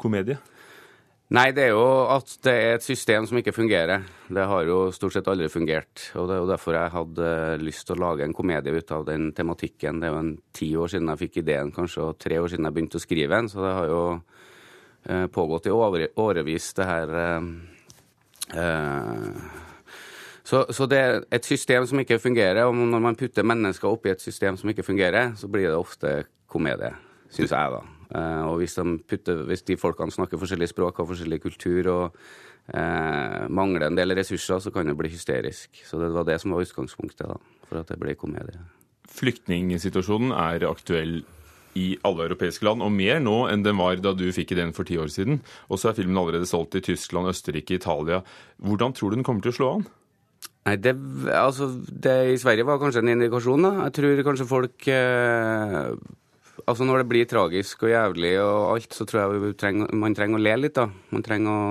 komedie? 0.00 0.38
Nei, 1.28 1.50
det 1.52 1.66
er 1.66 1.74
jo 1.74 1.84
at 2.08 2.30
det 2.46 2.52
er 2.56 2.70
et 2.78 2.84
system 2.84 3.26
som 3.28 3.36
ikke 3.36 3.52
fungerer. 3.52 4.04
Det 4.32 4.44
har 4.48 4.64
jo 4.64 4.78
stort 4.96 5.12
sett 5.12 5.26
aldri 5.28 5.50
fungert. 5.52 6.06
Og 6.16 6.24
det 6.28 6.38
er 6.38 6.40
jo 6.40 6.48
derfor 6.48 6.78
jeg 6.78 6.92
hadde 6.94 7.32
lyst 7.60 7.84
til 7.84 7.98
å 7.98 8.00
lage 8.06 8.24
en 8.24 8.32
komedie 8.32 8.72
ut 8.72 8.92
av 8.96 9.04
den 9.04 9.28
tematikken. 9.36 10.00
Det 10.00 10.08
er 10.08 10.14
jo 10.14 10.22
en 10.22 10.30
ti 10.56 10.70
år 10.72 10.88
siden 10.94 11.12
jeg 11.12 11.20
fikk 11.26 11.36
ideen, 11.42 11.72
kanskje, 11.76 12.06
og 12.06 12.16
tre 12.24 12.38
år 12.40 12.48
siden 12.48 12.64
jeg 12.64 12.76
begynte 12.78 12.96
å 12.96 13.04
skrive 13.04 13.42
en. 13.42 13.50
Så 13.52 13.60
det 13.60 13.74
har 13.76 13.92
jo 13.92 14.00
eh, 14.16 15.26
pågått 15.36 15.68
i 15.68 15.74
årevis, 15.76 16.70
det 16.80 16.88
her 16.88 17.12
eh, 17.12 17.36
eh, 17.36 17.77
så, 20.48 20.62
så 20.72 20.86
det 20.88 20.98
er 20.98 21.20
et 21.36 21.44
system 21.44 21.84
som 21.86 22.00
ikke 22.00 22.18
fungerer, 22.22 22.64
og 22.64 22.74
når 22.74 23.02
man 23.04 23.18
putter 23.20 23.44
mennesker 23.44 23.90
oppi 23.90 24.14
et 24.14 24.24
system 24.24 24.56
som 24.56 24.70
ikke 24.72 24.86
fungerer, 24.86 25.34
så 25.36 25.50
blir 25.52 25.68
det 25.68 25.76
ofte 25.76 26.22
komedie, 26.48 26.94
syns 27.28 27.52
jeg, 27.52 27.74
da. 27.76 27.82
Eh, 28.16 28.42
og 28.48 28.62
hvis 28.62 28.78
de, 28.78 28.98
putter, 29.08 29.42
hvis 29.50 29.66
de 29.68 29.76
folkene 29.76 30.14
snakker 30.14 30.40
forskjellige 30.40 30.72
språk, 30.72 30.96
har 30.96 31.08
forskjellig 31.10 31.40
kultur 31.44 31.90
og 31.92 32.04
eh, 32.72 33.44
mangler 33.52 33.88
en 33.88 33.98
del 33.98 34.16
ressurser, 34.16 34.62
så 34.64 34.72
kan 34.72 34.88
det 34.88 34.96
bli 34.96 35.12
hysterisk. 35.12 35.82
Så 35.84 36.00
det 36.00 36.12
var 36.14 36.24
det 36.28 36.40
som 36.40 36.56
var 36.56 36.64
utgangspunktet 36.64 37.28
da, 37.28 37.36
for 37.68 37.82
at 37.82 37.92
det 37.92 38.00
ble 38.00 38.16
komedie. 38.16 38.64
Flyktningsituasjonen 39.18 40.32
er 40.36 40.64
aktuell 40.68 41.20
i 41.78 41.86
alle 42.06 42.26
europeiske 42.26 42.66
land, 42.66 42.82
og 42.84 42.94
mer 42.94 43.22
nå 43.22 43.44
enn 43.52 43.62
den 43.66 43.78
var 43.78 44.00
da 44.02 44.14
du 44.16 44.26
fikk 44.34 44.56
ideen 44.56 44.74
for 44.76 44.88
ti 44.88 44.98
år 45.00 45.12
siden. 45.14 45.40
Og 45.70 45.80
så 45.80 45.90
er 45.90 45.98
filmen 46.00 46.18
allerede 46.20 46.48
solgt 46.50 46.78
i 46.78 46.84
Tyskland, 46.84 47.30
Østerrike, 47.30 47.78
Italia. 47.78 48.22
Hvordan 48.58 48.96
tror 48.96 49.12
du 49.12 49.18
den 49.18 49.26
kommer 49.26 49.44
til 49.44 49.54
å 49.54 49.58
slå 49.58 49.70
an? 49.76 49.88
Nei, 50.68 50.76
det, 50.84 50.94
altså, 51.32 51.70
det 51.88 52.16
i 52.34 52.38
Sverige 52.40 52.66
var 52.68 52.80
kanskje 52.80 53.00
en 53.04 53.14
indikasjon, 53.14 53.64
da. 53.64 53.86
Jeg 53.86 53.94
tror 53.98 54.24
kanskje 54.26 54.48
folk 54.50 54.88
eh, 54.92 55.94
Altså 56.68 56.84
når 56.84 57.00
det 57.00 57.08
blir 57.08 57.28
tragisk 57.30 57.86
og 57.86 57.92
jævlig 57.94 58.34
og 58.42 58.74
alt, 58.74 58.92
så 58.92 59.06
tror 59.08 59.22
jeg 59.22 59.54
trenger, 59.60 59.92
man 59.96 60.16
trenger 60.16 60.36
å 60.36 60.42
le 60.42 60.54
litt, 60.58 60.76
da. 60.76 60.88
Man 61.14 61.24
trenger 61.24 61.54
å 61.54 61.68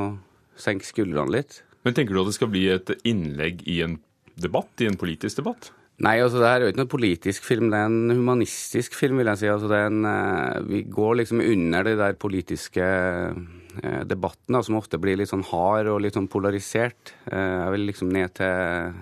senke 0.57 0.87
skuldrene 0.87 1.35
litt. 1.35 1.59
Men 1.85 1.93
tenker 1.93 2.15
du 2.15 2.23
at 2.23 2.31
det 2.31 2.37
skal 2.39 2.49
bli 2.49 2.63
et 2.73 2.89
innlegg 3.05 3.61
i 3.69 3.81
en 3.85 3.99
debatt, 4.41 4.71
i 4.81 4.89
en 4.89 4.97
politisk 4.97 5.43
debatt? 5.43 5.69
Nei, 6.05 6.19
altså 6.21 6.37
det 6.37 6.45
her 6.45 6.59
er 6.59 6.67
jo 6.67 6.71
ikke 6.71 6.77
noe 6.83 6.91
politisk 6.91 7.45
film, 7.47 7.71
det 7.73 7.77
er 7.79 7.87
en 7.89 8.11
humanistisk 8.13 8.93
film, 8.93 9.17
vil 9.17 9.31
jeg 9.31 9.39
si. 9.41 9.47
Altså 9.49 9.71
en, 9.79 10.03
eh, 10.05 10.59
vi 10.69 10.83
går 10.93 11.15
liksom 11.23 11.41
under 11.41 11.87
de 11.87 11.95
der 11.97 12.19
politiske 12.21 12.85
eh, 12.85 14.03
debattene, 14.05 14.61
som 14.61 14.77
ofte 14.77 14.99
blir 15.01 15.17
litt 15.17 15.31
sånn 15.31 15.47
hard 15.49 15.89
og 15.89 16.03
litt 16.03 16.13
sånn 16.13 16.29
polarisert. 16.29 17.15
Eh, 17.31 17.55
jeg 17.63 17.73
vil 17.73 17.87
liksom 17.89 18.13
ned 18.13 18.35
til 18.37 18.93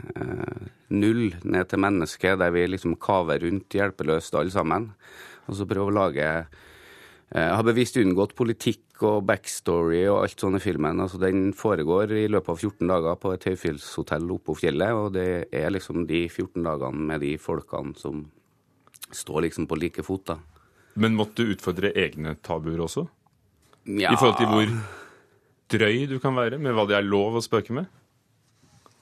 null, 0.95 1.35
ned 1.43 1.67
til 1.67 1.83
mennesket, 1.83 2.39
der 2.39 2.55
vi 2.55 2.63
liksom 2.71 2.95
kaver 2.95 3.43
rundt 3.43 3.75
hjelpeløst 3.75 4.39
alle 4.39 4.55
sammen. 4.55 4.93
Og 5.49 5.59
så 5.59 5.67
prøve 5.67 5.91
å 5.91 5.99
lage 5.99 6.23
Jeg 7.35 7.55
har 7.57 7.65
bevisst 7.65 7.97
unngått 7.99 8.35
politikk 8.37 8.84
og 9.03 9.25
backstory 9.27 10.05
og 10.07 10.21
alt 10.23 10.39
sånn 10.39 10.55
i 10.59 10.63
filmen. 10.63 11.01
Altså, 11.03 11.19
den 11.19 11.49
foregår 11.57 12.13
i 12.15 12.27
løpet 12.31 12.53
av 12.53 12.61
14 12.61 12.91
dager 12.91 13.19
på 13.19 13.33
et 13.35 13.47
høyfjellshotell 13.49 14.29
oppe 14.37 14.51
på 14.51 14.57
fjellet, 14.63 14.95
og 14.95 15.13
det 15.17 15.27
er 15.51 15.73
liksom 15.73 16.05
de 16.07 16.25
14 16.29 16.63
dagene 16.63 17.07
med 17.11 17.23
de 17.25 17.33
folkene 17.41 17.95
som 17.99 18.23
står 19.11 19.47
liksom 19.47 19.67
på 19.67 19.79
like 19.79 20.05
fot, 20.05 20.31
da. 20.31 20.39
Men 20.95 21.17
måtte 21.17 21.43
du 21.43 21.51
utfordre 21.55 21.91
egne 21.91 22.37
tabuer 22.45 22.85
også? 22.85 23.05
Ja. 23.85 24.13
I 24.13 24.17
forhold 24.17 24.39
til 24.39 24.49
hvor 24.49 24.71
drøy 25.75 26.05
du 26.09 26.17
kan 26.23 26.37
være 26.37 26.57
med 26.61 26.73
hva 26.73 26.87
det 26.89 26.97
er 26.97 27.05
lov 27.05 27.35
å 27.37 27.43
spøke 27.43 27.75
med? 27.75 27.89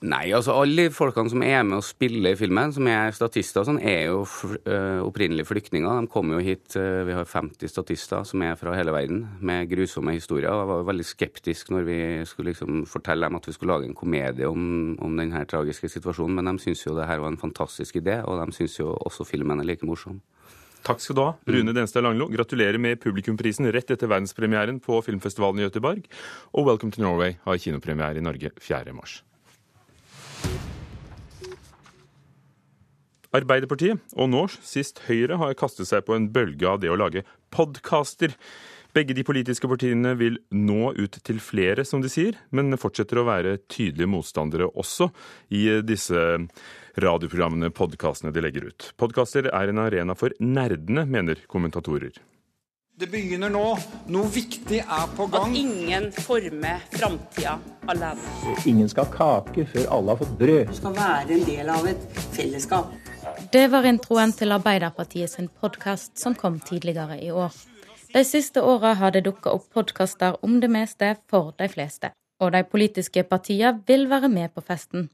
Nei, 0.03 0.33
altså 0.35 0.51
alle 0.59 0.89
folkene 0.91 1.31
som 1.31 1.43
er 1.45 1.61
med 1.63 1.77
og 1.77 1.85
spiller 1.87 2.33
i 2.33 2.39
filmen, 2.39 2.73
som 2.75 2.87
er 2.91 3.13
statister 3.15 3.61
og 3.61 3.69
sånn, 3.69 3.77
er 3.87 4.09
jo 4.09 4.25
uh, 4.25 4.99
opprinnelig 4.99 5.45
flyktninger. 5.47 6.01
De 6.03 6.11
kommer 6.11 6.35
jo 6.35 6.43
hit, 6.43 6.75
uh, 6.75 7.05
vi 7.07 7.15
har 7.15 7.29
50 7.29 7.71
statister 7.71 8.27
som 8.27 8.43
er 8.43 8.57
fra 8.59 8.75
hele 8.75 8.91
verden, 8.91 9.21
med 9.39 9.71
grusomme 9.71 10.17
historier. 10.17 10.49
Jeg 10.49 10.69
var 10.73 10.83
jo 10.83 10.89
veldig 10.91 11.07
skeptisk 11.07 11.71
når 11.71 11.87
vi 11.87 11.97
skulle 12.27 12.51
liksom 12.51 12.83
fortelle 12.91 13.29
dem 13.29 13.39
at 13.39 13.47
vi 13.47 13.55
skulle 13.55 13.77
lage 13.77 13.87
en 13.87 13.95
komedie 13.95 14.51
om, 14.51 14.67
om 14.99 15.15
denne 15.23 15.45
tragiske 15.47 15.93
situasjonen, 15.95 16.35
men 16.35 16.51
de 16.51 16.67
syns 16.67 16.83
jo 16.83 16.99
det 16.99 17.07
her 17.07 17.23
var 17.23 17.31
en 17.31 17.39
fantastisk 17.39 18.03
idé, 18.03 18.19
og 18.27 18.43
de 18.43 18.59
syns 18.59 18.75
jo 18.83 18.91
også 19.07 19.29
filmen 19.31 19.63
er 19.63 19.71
like 19.71 19.87
morsom. 19.87 20.19
Takk 20.83 20.99
skal 20.99 21.15
du 21.15 21.23
ha, 21.29 21.33
Rune 21.47 21.71
Denstad 21.71 22.03
Langlo. 22.03 22.27
Gratulerer 22.27 22.75
med 22.75 22.99
publikumprisen 22.99 23.71
rett 23.71 23.95
etter 23.95 24.11
verdenspremieren 24.11 24.83
på 24.83 24.99
filmfestivalen 25.05 25.63
i 25.63 25.69
Göteborg. 25.69 26.03
Og 26.51 26.67
Welcome 26.67 26.91
to 26.91 27.07
Norway 27.07 27.37
har 27.47 27.61
kinopremiere 27.71 28.19
i 28.19 28.25
Norge 28.25 28.51
4. 28.59 28.91
mars. 28.91 29.21
Arbeiderpartiet, 33.33 33.97
og 34.13 34.29
nå 34.29 34.43
sist 34.61 35.01
Høyre, 35.07 35.39
har 35.41 35.57
kastet 35.57 35.89
seg 35.89 36.05
på 36.05 36.13
en 36.13 36.29
bølge 36.33 36.69
av 36.69 36.83
det 36.83 36.91
å 36.93 36.97
lage 36.99 37.25
podkaster. 37.53 38.35
Begge 38.93 39.15
de 39.17 39.23
politiske 39.25 39.65
partiene 39.65 40.11
vil 40.19 40.35
nå 40.53 40.91
ut 40.93 41.15
til 41.25 41.39
flere, 41.41 41.81
som 41.81 42.03
de 42.03 42.11
sier, 42.13 42.37
men 42.53 42.77
fortsetter 42.77 43.17
å 43.17 43.25
være 43.25 43.55
tydelige 43.65 44.11
motstandere 44.11 44.67
også 44.69 45.07
i 45.49 45.63
disse 45.81 46.19
radioprogrammene, 47.01 47.71
podkastene 47.73 48.29
de 48.35 48.43
legger 48.45 48.69
ut. 48.69 48.91
Podkaster 49.01 49.49
er 49.49 49.71
en 49.71 49.81
arena 49.81 50.13
for 50.13 50.35
nerdene, 50.37 51.07
mener 51.09 51.41
kommentatorer. 51.49 52.21
Det 52.93 53.07
begynner 53.09 53.49
nå. 53.49 53.63
Noe 54.13 54.29
viktig 54.29 54.83
er 54.83 55.07
på 55.17 55.25
gang. 55.33 55.49
At 55.49 55.57
ingen 55.57 56.11
former 56.13 56.83
framtida 56.93 57.55
alene. 57.89 58.53
Ingen 58.69 58.91
skal 58.91 59.09
ha 59.09 59.15
kake 59.15 59.65
før 59.71 59.89
alle 59.95 60.13
har 60.13 60.21
fått 60.21 60.35
brød. 60.37 60.75
Skal 60.77 60.93
være 60.99 61.33
en 61.39 61.47
del 61.47 61.73
av 61.73 61.89
et 61.89 62.05
fellesskap. 62.37 62.93
Det 63.51 63.67
var 63.67 63.85
introen 63.85 64.31
til 64.33 64.53
Arbeiderpartiet 64.53 65.31
sin 65.31 65.47
podkast 65.47 66.17
som 66.21 66.35
kom 66.35 66.59
tidligere 66.59 67.17
i 67.21 67.31
år. 67.31 67.51
De 68.13 68.23
siste 68.25 68.61
åra 68.61 68.93
har 68.93 69.11
det 69.11 69.23
dukka 69.25 69.51
opp 69.57 69.65
podkaster 69.73 70.37
om 70.45 70.59
det 70.61 70.69
meste 70.71 71.15
for 71.29 71.53
de 71.57 71.67
fleste. 71.69 72.11
Og 72.39 72.51
de 72.53 72.63
politiske 72.63 73.23
partiene 73.23 73.81
vil 73.87 74.07
være 74.09 74.29
med 74.29 74.53
på 74.53 74.61
festen. 74.61 75.09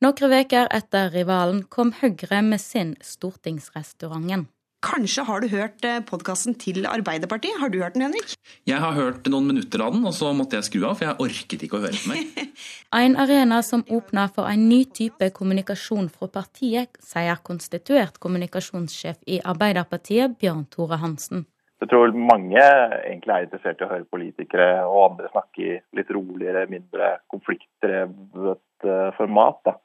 Noen 0.00 0.34
uker 0.40 0.70
etter 0.70 1.10
rivalen 1.10 1.64
kom 1.64 1.92
Høyre 2.00 2.42
med 2.42 2.60
sin 2.62 2.94
Stortingsrestauranten. 3.02 4.46
Kanskje 4.78 5.24
har 5.26 5.42
du 5.42 5.48
hørt 5.50 5.82
podkasten 6.06 6.54
til 6.54 6.84
Arbeiderpartiet? 6.86 7.56
Har 7.58 7.72
du 7.72 7.80
hørt 7.82 7.96
den, 7.96 8.04
Henrik? 8.06 8.36
Jeg 8.62 8.78
har 8.78 8.92
hørt 8.94 9.26
noen 9.26 9.48
minutter 9.50 9.82
av 9.82 9.96
den, 9.96 10.04
og 10.06 10.14
så 10.14 10.30
måtte 10.30 10.54
jeg 10.54 10.68
skru 10.68 10.84
av, 10.86 11.00
for 11.00 11.08
jeg 11.08 11.18
orket 11.24 11.64
ikke 11.66 11.80
å 11.80 11.82
høre 11.82 11.98
på 11.98 12.12
meg. 12.12 12.54
En 13.02 13.18
arena 13.18 13.58
som 13.66 13.82
åpner 13.90 14.30
for 14.36 14.46
en 14.46 14.68
ny 14.70 14.84
type 14.94 15.32
kommunikasjon 15.34 16.06
fra 16.14 16.28
partiet, 16.38 16.94
sier 17.02 17.42
konstituert 17.42 18.20
kommunikasjonssjef 18.22 19.18
i 19.26 19.40
Arbeiderpartiet, 19.42 20.38
Bjørn 20.38 20.68
Tore 20.70 21.00
Hansen. 21.02 21.42
Jeg 21.82 21.90
tror 21.90 22.14
mange 22.14 22.62
egentlig 22.62 23.34
er 23.34 23.48
interessert 23.48 23.82
i 23.82 23.86
å 23.86 23.90
høre 23.90 24.08
politikere 24.14 24.70
og 24.86 25.02
andre 25.08 25.32
snakke 25.34 25.66
i 25.66 25.74
litt 25.98 26.14
roligere, 26.14 26.68
mindre 26.70 27.16
konfliktdrevet 27.34 28.88
format. 29.18 29.60
da. 29.66 29.76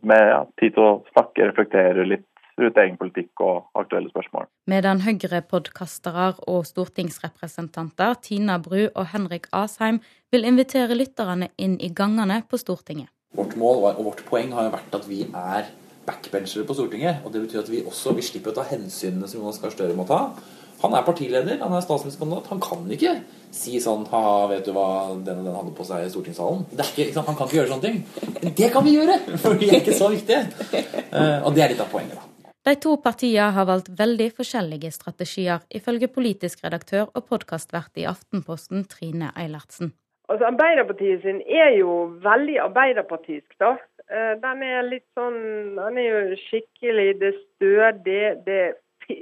Med 0.00 0.26
ja, 0.32 0.42
tid 0.60 0.76
til 0.76 0.84
å 0.86 0.98
snakke, 1.12 1.48
reflektere 1.48 2.08
litt 2.08 2.29
rundt 2.62 2.80
egen 2.82 2.98
politikk 3.00 3.42
og 3.44 3.68
aktuelle 3.78 4.10
spørsmål. 4.12 4.48
Medan 4.70 5.02
Høyre-podkastere 5.04 6.32
og 6.50 6.66
stortingsrepresentanter 6.68 8.16
Tina 8.22 8.58
Bru 8.62 8.82
og 8.88 9.10
Henrik 9.14 9.48
Asheim 9.52 10.00
vil 10.32 10.46
invitere 10.48 10.98
lytterne 10.98 11.50
inn 11.58 11.78
i 11.80 11.90
gangene 11.94 12.42
på 12.48 12.60
Stortinget. 12.60 13.10
Vårt 13.36 13.54
mål 13.58 13.84
og 13.92 14.04
vårt 14.08 14.24
poeng 14.26 14.54
har 14.56 14.66
jo 14.66 14.74
vært 14.74 14.96
at 14.98 15.04
vi 15.06 15.22
er 15.26 15.68
backbenchere 16.06 16.66
på 16.66 16.74
Stortinget. 16.74 17.24
og 17.24 17.32
Det 17.32 17.44
betyr 17.44 17.62
at 17.62 17.70
vi 17.70 17.84
også 17.86 18.14
vi 18.16 18.24
slipper 18.26 18.52
å 18.52 18.60
ta 18.60 18.66
hensynene 18.70 19.28
som 19.28 19.40
Jonas 19.40 19.60
Gahr 19.62 19.74
Støre 19.74 19.96
må 19.96 20.06
ta. 20.08 20.24
Han 20.80 20.94
er 20.96 21.04
partileder, 21.04 21.58
han 21.60 21.74
er 21.76 21.82
statsministerkandidat. 21.84 22.48
Han 22.54 22.60
kan 22.64 22.86
ikke 22.94 23.12
si 23.52 23.76
sånn 23.84 24.06
ha 24.14 24.22
vet 24.48 24.64
du 24.64 24.72
hva 24.72 25.12
den 25.26 25.42
og 25.42 25.44
den 25.44 25.58
hadde 25.58 25.74
på 25.76 25.84
seg 25.84 26.06
i 26.06 26.12
stortingssalen. 26.12 26.64
Det 26.72 26.80
er 26.80 26.92
ikke, 26.92 27.06
ikke 27.08 27.18
sant? 27.18 27.28
Han 27.28 27.36
kan 27.36 27.50
ikke 27.50 27.58
gjøre 27.58 27.72
sånne 27.74 27.84
ting. 27.84 28.00
Men 28.40 28.56
det 28.62 28.70
kan 28.72 28.86
vi 28.86 28.96
gjøre! 28.96 29.18
For 29.42 29.60
vi 29.60 29.68
er 29.68 29.82
ikke 29.82 29.98
så 29.98 30.08
viktige. 30.12 30.46
Uh, 31.12 31.44
og 31.44 31.52
det 31.56 31.66
er 31.66 31.74
litt 31.74 31.84
av 31.84 31.92
poenget, 31.92 32.16
da. 32.16 32.29
De 32.66 32.74
to 32.76 32.98
partiene 33.00 33.48
har 33.56 33.64
valgt 33.64 33.88
veldig 33.96 34.26
forskjellige 34.36 34.90
strategier, 34.92 35.62
ifølge 35.72 36.10
politisk 36.12 36.60
redaktør 36.64 37.06
og 37.14 37.24
podkastvert 37.30 37.96
i 37.96 38.04
Aftenposten 38.10 38.84
Trine 38.84 39.30
Eilertsen. 39.32 39.94
Altså, 40.28 40.46
Arbeiderpartiet 40.50 41.24
sin 41.24 41.40
er 41.48 41.72
jo 41.78 41.94
veldig 42.22 42.58
arbeiderpartisk, 42.66 43.48
da. 43.62 43.74
Den 44.42 44.62
er 44.66 44.82
litt 44.82 45.06
sånn 45.14 45.36
Den 45.76 45.98
er 46.02 46.06
jo 46.08 46.38
skikkelig 46.48 47.12
Det 47.20 47.28
er 47.28 47.36
stødig. 47.38 48.22
Det 48.46 48.56
er 48.66 48.72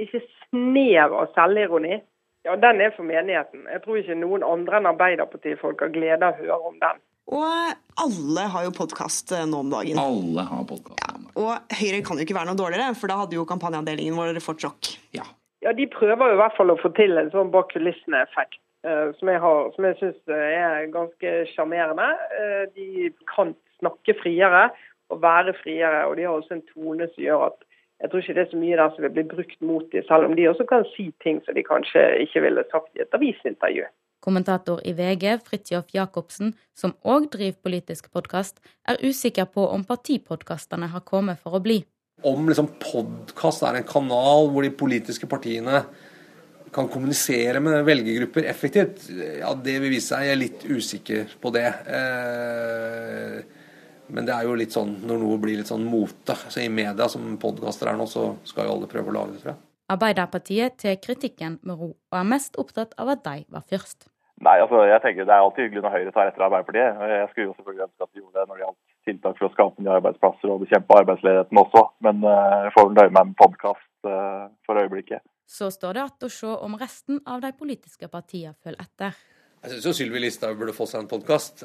ikke 0.05 0.23
snev 0.49 1.13
av 1.13 1.35
selvironi. 1.37 2.01
Ja, 2.49 2.57
den 2.57 2.81
er 2.81 2.95
for 2.97 3.05
menigheten. 3.05 3.67
Jeg 3.69 3.83
tror 3.85 4.01
ikke 4.01 4.17
noen 4.17 4.47
andre 4.47 4.81
enn 4.81 4.89
Arbeiderpartifolk 4.89 5.85
har 5.85 5.93
glede 5.93 6.25
av 6.25 6.35
å 6.35 6.43
høre 6.43 6.73
om 6.73 6.81
den. 6.81 7.05
Og 7.29 8.05
alle 8.05 8.49
har 8.55 8.65
jo 8.65 8.73
podkast 8.79 9.37
nå 9.47 9.63
om 9.65 9.73
dagen. 9.73 10.01
Alle 10.01 10.49
har 10.49 10.65
podkast. 10.69 10.98
Og 11.37 11.53
Høyre 11.81 12.01
kan 12.07 12.19
jo 12.19 12.25
ikke 12.25 12.37
være 12.37 12.51
noe 12.51 12.59
dårligere, 12.59 12.95
for 12.99 13.11
da 13.11 13.19
hadde 13.21 13.37
jo 13.37 13.47
kampanjeavdelingen 13.49 14.17
vår 14.17 14.41
fått 14.45 14.65
sjokk. 14.65 14.93
Ja. 15.17 15.27
ja, 15.67 15.75
de 15.77 15.89
prøver 15.93 16.33
jo 16.33 16.39
i 16.39 16.41
hvert 16.41 16.57
fall 16.57 16.73
å 16.73 16.81
få 16.81 16.93
til 16.97 17.19
en 17.21 17.31
sånn 17.35 17.53
bak 17.55 17.73
kulissene-effekt. 17.75 18.61
Uh, 18.87 19.11
som 19.19 19.27
jeg, 19.27 19.41
har, 19.43 19.73
som 19.75 19.87
jeg 19.89 19.97
syns 19.99 20.31
er 20.31 20.85
ganske 20.95 21.33
sjarmerende. 21.51 22.13
Uh, 22.39 22.65
de 22.79 23.11
kan 23.27 23.57
snakke 23.81 24.15
friere 24.21 24.69
og 25.11 25.23
være 25.23 25.57
friere, 25.59 26.05
og 26.07 26.15
de 26.17 26.29
har 26.29 26.37
også 26.37 26.59
en 26.59 26.69
tone 26.71 27.09
som 27.11 27.25
gjør 27.25 27.49
at 27.49 27.65
jeg 27.99 28.11
tror 28.11 28.23
ikke 28.23 28.35
det 28.37 28.43
er 28.45 28.51
så 28.53 28.59
mye 28.61 28.77
der 28.79 28.91
som 28.95 29.03
vil 29.03 29.15
bli 29.17 29.25
brukt 29.27 29.63
mot 29.67 29.87
dem, 29.93 30.05
selv 30.07 30.29
om 30.29 30.35
de 30.39 30.45
også 30.47 30.65
kan 30.71 30.85
si 30.93 31.09
ting 31.25 31.41
som 31.43 31.57
de 31.57 31.65
kanskje 31.67 32.05
ikke 32.23 32.45
ville 32.45 32.63
sagt 32.71 32.93
i 32.95 33.03
et 33.03 33.17
avisintervju. 33.19 33.89
Kommentator 34.29 34.83
i 34.85 34.93
VG, 34.93 35.39
Fridtjof 35.41 35.95
Jacobsen, 35.95 36.51
som 36.77 36.93
òg 37.09 37.31
driver 37.33 37.63
politisk 37.65 38.11
podkast, 38.13 38.59
er 38.85 39.01
usikker 39.01 39.47
på 39.49 39.63
om 39.73 39.87
partipodkastene 39.89 40.91
har 40.93 41.05
kommet 41.09 41.41
for 41.41 41.57
å 41.57 41.63
bli. 41.65 41.79
Om 42.29 42.51
liksom 42.51 42.69
podkast 42.83 43.65
er 43.65 43.79
en 43.79 43.87
kanal 43.89 44.51
hvor 44.53 44.67
de 44.67 44.73
politiske 44.75 45.29
partiene 45.31 45.81
kan 46.75 46.91
kommunisere 46.93 47.63
med 47.65 47.87
velgergrupper 47.89 48.45
effektivt, 48.51 49.07
ja, 49.39 49.55
det 49.55 49.79
vil 49.81 49.95
vise 49.95 50.11
seg. 50.11 50.27
Jeg 50.27 50.35
er 50.35 50.43
litt 50.43 50.67
usikker 50.69 51.33
på 51.41 51.55
det. 51.55 51.71
Eh, 51.97 53.39
men 54.13 54.29
det 54.29 54.35
er 54.35 54.45
jo 54.45 54.59
litt 54.61 54.77
sånn 54.77 54.93
når 55.09 55.23
noe 55.25 55.41
blir 55.41 55.57
litt 55.63 55.73
sånn 55.73 55.89
mote. 55.89 56.37
Så 56.53 56.67
I 56.67 56.69
media, 56.69 57.09
som 57.09 57.33
podkaster 57.41 57.95
er 57.95 57.97
nå, 57.97 58.05
så 58.13 58.35
skal 58.45 58.69
jo 58.69 58.77
alle 58.77 58.93
prøve 58.93 59.09
å 59.09 59.17
lage 59.23 59.39
det, 59.39 59.41
tror 59.47 59.55
jeg. 59.55 59.63
Arbeiderpartiet 59.89 60.77
tar 60.85 61.01
kritikken 61.01 61.57
med 61.65 61.81
ro, 61.81 61.95
og 61.97 62.21
er 62.21 62.31
mest 62.37 62.61
opptatt 62.61 62.93
av 63.01 63.15
at 63.15 63.25
de 63.25 63.47
var 63.49 63.65
først. 63.73 64.11
Nei, 64.45 64.55
altså 64.63 64.85
jeg 64.87 65.03
tenker 65.03 65.27
Det 65.27 65.35
er 65.35 65.45
alltid 65.45 65.67
hyggelig 65.67 65.83
når 65.83 65.95
Høyre 65.97 66.13
tar 66.15 66.29
etter 66.31 66.45
Arbeiderpartiet. 66.47 67.01
Jeg 67.11 67.31
skulle 67.31 67.49
jo 67.49 67.55
selvfølgelig 67.57 67.87
ønske 67.89 68.05
at 68.05 68.13
de 68.13 68.21
gjorde 68.21 68.37
det 68.37 68.45
når 68.47 68.59
det 68.59 68.65
gjaldt 68.65 68.83
tiltak 69.09 69.41
for 69.41 69.49
å 69.49 69.55
skape 69.55 69.83
nye 69.83 69.97
arbeidsplasser 69.99 70.53
og 70.53 70.61
bekjempe 70.63 71.01
arbeidsledigheten 71.01 71.63
også, 71.63 71.83
men 72.05 72.21
uh, 72.27 72.67
jeg 72.67 72.75
får 72.77 72.87
vel 72.87 72.95
nøye 72.99 73.15
meg 73.17 73.31
med 73.31 73.39
podkast 73.41 74.11
uh, 74.11 74.45
for 74.69 74.83
øyeblikket. 74.83 75.25
Så 75.49 75.71
står 75.73 75.97
det 75.97 76.05
igjen 76.05 76.29
å 76.29 76.31
se 76.37 76.53
om 76.69 76.77
resten 76.79 77.21
av 77.25 77.43
de 77.43 77.51
politiske 77.57 78.11
partiene 78.13 78.55
følger 78.63 78.85
etter. 78.85 79.19
Jeg 79.59 79.73
syns 79.73 79.89
jo 79.89 79.97
Sylvi 79.97 80.23
Listhaug 80.23 80.61
burde 80.61 80.77
få 80.77 80.87
seg 80.87 81.03
en 81.03 81.11
podkast. 81.11 81.65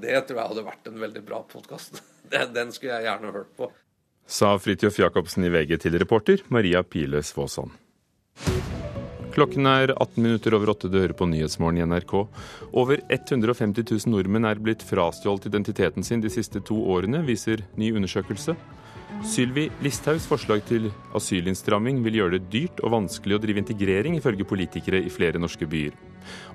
Det 0.00 0.22
tror 0.24 0.38
jeg 0.38 0.52
hadde 0.54 0.64
vært 0.64 0.88
en 0.88 1.02
veldig 1.02 1.24
bra 1.26 1.42
podkast. 1.44 2.00
Den 2.56 2.72
skulle 2.72 2.96
jeg 2.96 3.10
gjerne 3.10 3.34
hørt 3.34 3.52
på. 3.58 3.68
Sa 4.30 4.54
Fridtjof 4.62 5.02
Jacobsen 5.02 5.44
i 5.44 5.52
VG 5.52 5.76
til 5.84 6.00
reporter 6.00 6.46
Maria 6.54 6.80
Pile 6.86 7.20
Svåsand. 7.26 7.74
Klokken 9.30 9.66
er 9.70 9.92
18 9.94 10.22
minutter 10.24 10.54
over 10.56 10.72
åtte. 10.72 10.88
Du 10.90 10.98
hører 10.98 11.14
på 11.14 11.28
Nyhetsmorgen 11.30 11.78
i 11.78 11.86
NRK. 11.86 12.14
Over 12.74 12.98
150 13.06 13.86
000 13.86 14.10
nordmenn 14.10 14.48
er 14.48 14.58
blitt 14.58 14.82
frastjålet 14.82 15.46
identiteten 15.46 16.06
sin 16.06 16.22
de 16.24 16.32
siste 16.32 16.62
to 16.66 16.80
årene, 16.90 17.22
viser 17.26 17.62
ny 17.78 17.92
undersøkelse. 17.94 18.56
Sylvi 19.26 19.68
Listhaugs 19.84 20.26
forslag 20.30 20.64
til 20.66 20.90
asylinnstramming 21.14 22.02
vil 22.02 22.20
gjøre 22.20 22.38
det 22.38 22.50
dyrt 22.50 22.82
og 22.82 22.94
vanskelig 22.96 23.36
å 23.36 23.42
drive 23.42 23.62
integrering, 23.62 24.18
ifølge 24.18 24.46
politikere 24.48 25.02
i 25.04 25.12
flere 25.12 25.42
norske 25.42 25.68
byer. 25.68 25.94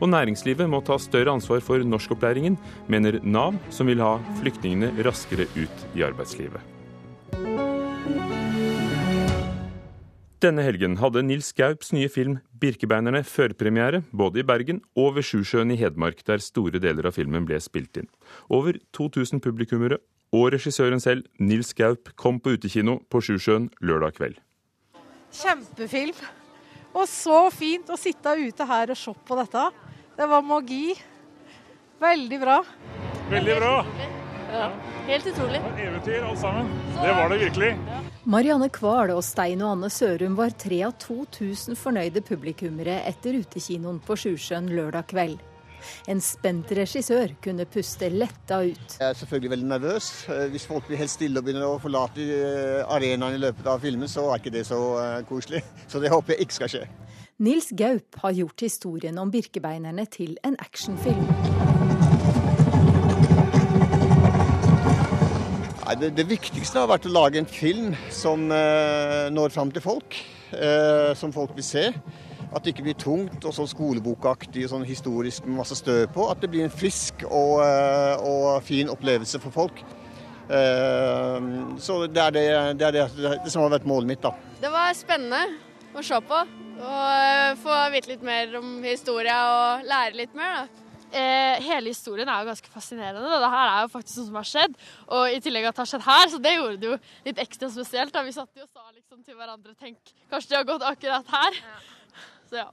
Og 0.01 0.11
næringslivet 0.11 0.69
må 0.71 0.83
ta 0.83 0.99
større 0.99 1.35
ansvar 1.35 1.63
for 1.63 1.83
norskopplæringen, 1.83 2.59
mener 2.91 3.21
Nav, 3.23 3.59
som 3.71 3.87
vil 3.91 4.03
ha 4.03 4.17
flyktningene 4.41 4.95
raskere 5.05 5.47
ut 5.55 5.91
i 5.95 6.03
arbeidslivet. 6.07 6.74
Denne 10.43 10.65
helgen 10.65 10.97
hadde 10.99 11.21
Nils 11.23 11.53
Gaups 11.55 11.93
nye 11.95 12.09
film 12.11 12.39
'Birkebeinerne' 12.59 13.23
førpremiere, 13.23 14.01
både 14.11 14.41
i 14.41 14.43
Bergen 14.43 14.81
og 14.95 15.15
ved 15.15 15.23
Sjusjøen 15.23 15.71
i 15.71 15.77
Hedmark, 15.79 16.25
der 16.27 16.43
store 16.43 16.81
deler 16.83 17.07
av 17.07 17.15
filmen 17.15 17.45
ble 17.47 17.55
spilt 17.63 17.95
inn. 17.95 18.09
Over 18.51 18.75
2000 18.91 19.39
publikummere 19.39 20.01
og 20.35 20.51
regissøren 20.51 20.99
selv, 20.99 21.23
Nils 21.39 21.71
Gaup, 21.73 22.11
kom 22.19 22.39
på 22.39 22.57
utekino 22.57 22.97
på 23.09 23.23
Sjusjøen 23.23 23.69
lørdag 23.79 24.17
kveld. 24.19 24.35
Kjempefilm. 25.31 26.19
Og 26.95 27.07
så 27.07 27.39
fint 27.51 27.87
å 27.91 27.99
sitte 27.99 28.35
ute 28.35 28.67
her 28.67 28.91
og 28.91 28.99
se 28.99 29.15
på 29.15 29.39
dette. 29.39 29.69
Det 30.19 30.27
var 30.31 30.43
magi. 30.43 30.95
Veldig 31.99 32.43
bra. 32.43 32.59
Veldig 33.31 33.57
bra. 33.59 33.73
Ja. 34.51 34.69
Helt 35.07 35.27
utrolig. 35.31 35.61
Eventyr 35.77 36.23
alt 36.23 36.39
sammen. 36.39 36.69
Det 36.93 37.15
var 37.17 37.29
det 37.29 37.39
virkelig. 37.39 37.71
Marianne 38.23 38.69
Kvahl 38.73 39.11
og 39.15 39.23
Stein 39.25 39.61
og 39.61 39.75
Anne 39.75 39.89
Sørum 39.93 40.37
var 40.37 40.55
tre 40.57 40.79
av 40.87 40.95
2000 41.01 41.77
fornøyde 41.79 42.23
publikummere 42.25 43.01
etter 43.09 43.37
utekinoen 43.41 43.99
på 44.05 44.17
Sjusjøen 44.17 44.71
lørdag 44.73 45.11
kveld. 45.11 45.43
En 46.09 46.21
spent 46.23 46.71
regissør 46.77 47.35
kunne 47.43 47.67
puste 47.69 48.09
letta 48.09 48.61
ut. 48.65 48.97
Jeg 48.99 49.09
er 49.09 49.17
selvfølgelig 49.19 49.51
veldig 49.53 49.69
nervøs. 49.69 50.09
Eh, 50.33 50.45
hvis 50.53 50.67
folk 50.69 50.87
blir 50.87 51.01
helt 51.01 51.13
stille 51.13 51.41
og 51.41 51.45
begynner 51.45 51.67
å 51.69 51.79
forlate 51.81 52.25
eh, 52.25 52.81
arenaen 52.95 53.37
i 53.37 53.41
løpet 53.41 53.69
av 53.69 53.83
filmen, 53.85 54.09
så 54.09 54.29
er 54.31 54.41
ikke 54.41 54.55
det 54.57 54.65
så 54.69 54.81
eh, 55.01 55.19
koselig. 55.29 55.61
Så 55.91 56.01
det 56.01 56.13
håper 56.13 56.35
jeg 56.35 56.47
ikke 56.47 56.59
skal 56.59 56.73
skje. 56.73 56.85
Nils 57.45 57.69
Gaup 57.75 58.17
har 58.23 58.33
gjort 58.33 58.63
historien 58.63 59.17
om 59.21 59.31
Birkebeinerne 59.31 60.07
til 60.09 60.37
en 60.47 60.57
actionfilm. 60.63 61.54
Det, 65.93 66.09
det, 66.17 66.25
viktigste 66.25 66.81
har 66.81 66.89
vært 66.89 67.05
å 67.05 67.13
lage 67.13 67.37
en 67.37 67.45
film 67.49 67.91
som 68.13 68.47
eh, 68.49 69.27
når 69.29 69.53
fram 69.53 69.69
til 69.71 69.83
folk. 69.85 70.17
Eh, 70.49 71.11
som 71.17 71.33
folk 71.33 71.53
vil 71.57 71.65
se. 71.65 71.83
At 72.55 72.63
det 72.63 72.73
ikke 72.73 72.87
blir 72.87 72.97
tungt 72.97 73.45
og 73.45 73.53
sånn 73.53 73.69
skolebokaktig 73.69 74.63
og 74.65 74.71
sånn 74.71 74.85
historisk 74.87 75.45
med 75.45 75.59
masse 75.59 75.77
støv 75.77 76.07
på. 76.15 76.25
At 76.31 76.41
det 76.41 76.49
blir 76.53 76.65
en 76.65 76.73
frisk 76.73 77.25
og, 77.27 77.61
eh, 77.65 78.25
og 78.25 78.65
fin 78.65 78.89
opplevelse 78.89 79.41
for 79.43 79.53
folk. 79.53 79.83
Eh, 80.49 81.49
så 81.81 81.99
det 82.09 82.23
er 82.23 82.33
det, 82.33 82.45
det, 82.81 82.89
er 82.89 82.97
det, 82.97 83.51
som 83.53 83.65
har 83.65 83.75
vært 83.77 83.89
målet 83.89 84.15
mitt, 84.15 84.25
da. 84.25 84.33
Det 84.61 84.71
var 84.73 84.89
spennende 84.97 85.43
å 85.93 86.05
se 86.05 86.21
på. 86.31 86.41
Og 86.75 87.03
eh, 87.11 87.51
få 87.61 87.77
vite 87.93 88.15
litt 88.15 88.25
mer 88.25 88.57
om 88.57 88.79
historia 88.83 89.37
og 89.51 89.85
lære 89.85 90.17
litt 90.23 90.33
mer, 90.37 90.65
da 90.65 90.84
eh, 91.15 91.63
hele 91.65 91.91
historien 91.93 92.29
er 92.29 92.43
jo 92.43 92.49
ganske 92.51 92.71
fascinerende. 92.73 93.41
Det 93.41 93.51
her 93.55 93.71
er 93.71 93.81
jo 93.85 93.91
faktisk 93.93 94.21
noe 94.21 94.29
som 94.29 94.39
har 94.39 94.49
skjedd. 94.51 94.79
Og 95.17 95.35
i 95.35 95.41
tillegg 95.43 95.69
at 95.69 95.75
det 95.75 95.83
har 95.83 95.91
skjedd 95.91 96.07
her, 96.07 96.31
så 96.31 96.39
det 96.43 96.55
gjorde 96.55 96.79
det 96.81 96.89
jo 96.91 96.97
litt 97.27 97.43
ekstra 97.45 97.69
spesielt. 97.73 98.13
Da. 98.15 98.23
Vi 98.27 98.35
satt 98.35 98.59
jo 98.59 98.65
og 98.67 98.71
sa 98.71 98.89
liksom 98.91 99.21
til 99.25 99.37
hverandre 99.39 99.75
tenk, 99.79 100.15
kanskje 100.31 100.53
det 100.53 100.59
har 100.61 100.71
gått 100.73 100.89
akkurat 100.93 101.37
her. 101.37 101.61
Ja. 101.61 101.77
Så 102.49 102.59
ja. 102.61 102.71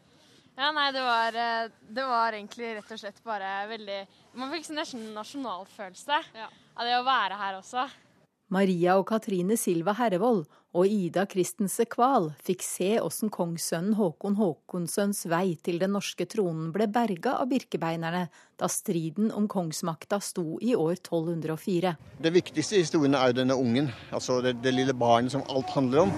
Ja, 0.52 0.68
nei, 0.76 0.90
det 0.92 1.00
var, 1.00 1.36
eh, 1.40 1.70
det 1.88 2.02
var, 2.04 2.34
egentlig 2.36 2.74
rett 2.76 2.90
og 2.92 2.98
slett 3.00 3.22
bare 3.24 3.62
veldig 3.70 4.00
Man 4.36 4.50
fikk 4.52 4.66
sånn 4.66 4.76
nesten 4.82 5.06
nasjonalfølelse 5.16 6.18
ja. 6.36 6.48
av 6.76 6.88
det 6.88 6.98
å 6.98 7.06
være 7.06 7.38
her 7.40 7.56
også. 7.56 7.86
Maria 8.52 8.98
og 9.00 9.06
Katrine 9.08 9.56
Silva 9.56 9.94
Herrevold 9.96 10.42
og 10.76 10.88
Ida 10.88 11.22
Christense 11.28 11.86
Kval 11.88 12.26
fikk 12.44 12.64
se 12.64 12.90
åssen 13.00 13.30
kongssønnen 13.32 13.94
Håkon 13.96 14.36
Håkonssøns 14.36 15.24
vei 15.32 15.54
til 15.64 15.80
den 15.80 15.94
norske 15.96 16.26
tronen 16.28 16.68
ble 16.74 16.84
berga 16.92 17.38
av 17.40 17.48
birkebeinerne 17.48 18.26
da 18.60 18.68
striden 18.68 19.32
om 19.32 19.48
kongsmakta 19.48 20.20
sto 20.20 20.58
i 20.60 20.74
år 20.76 20.98
1204. 20.98 21.94
Det 22.20 22.34
viktigste 22.36 22.76
i 22.76 22.84
historien 22.84 23.16
er 23.16 23.32
jo 23.32 23.40
denne 23.40 23.56
ungen, 23.56 23.88
altså 24.12 24.42
det, 24.44 24.58
det 24.60 24.76
lille 24.76 24.96
barnet 24.96 25.32
som 25.32 25.48
alt 25.48 25.72
handler 25.72 26.04
om. 26.04 26.14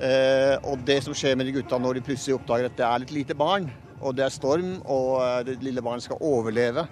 Eh, 0.00 0.56
og 0.64 0.80
det 0.88 1.02
som 1.04 1.16
skjer 1.16 1.36
med 1.36 1.50
de 1.50 1.58
gutta 1.60 1.76
når 1.80 1.98
de 2.00 2.08
plutselig 2.08 2.40
oppdager 2.40 2.72
at 2.72 2.80
det 2.80 2.88
er 2.88 3.04
litt 3.04 3.16
lite 3.20 3.36
barn, 3.36 3.68
og 4.00 4.16
det 4.16 4.24
er 4.24 4.32
storm, 4.32 4.78
og 4.88 5.18
eh, 5.20 5.40
det 5.52 5.60
lille 5.64 5.84
barnet 5.84 6.08
skal 6.08 6.24
overleve 6.24 6.88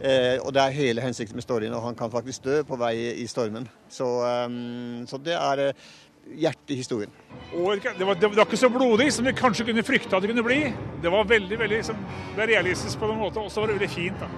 Eh, 0.00 0.40
og 0.42 0.50
det 0.54 0.62
er 0.62 0.74
hele 0.74 1.04
hensikten 1.04 1.38
med 1.38 1.44
storyen, 1.46 1.74
og 1.74 1.84
han 1.84 1.94
kan 1.94 2.10
faktisk 2.10 2.44
dø 2.44 2.62
på 2.66 2.78
vei 2.80 2.94
i 3.22 3.26
stormen. 3.30 3.68
Så, 3.88 4.06
um, 4.46 5.04
så 5.06 5.20
det 5.22 5.36
er 5.38 5.68
uh, 5.68 5.84
hjertet 6.34 6.74
i 6.74 6.78
historien. 6.80 7.12
Det, 7.52 8.06
var, 8.06 8.18
det, 8.18 8.30
var, 8.30 8.42
ikke 8.42 8.58
så 8.58 8.70
blodig 8.72 9.12
som 9.14 9.26
vi 9.26 9.34
kanskje 9.38 9.68
kunne 9.68 9.84
frykte 9.86 10.16
at 10.16 10.24
det 10.24 10.32
kunne 10.32 10.46
bli. 10.46 10.58
Det 11.02 11.12
var 11.12 11.28
veldig 11.30 11.58
veldig 11.60 11.78
liksom, 11.78 12.00
realistisk 12.38 12.98
på 12.98 13.12
en 13.12 13.22
måte, 13.22 13.40
og 13.40 13.52
så 13.52 13.62
var 13.62 13.70
det 13.70 13.78
veldig 13.78 13.92
fint. 13.94 14.18
da. 14.20 14.30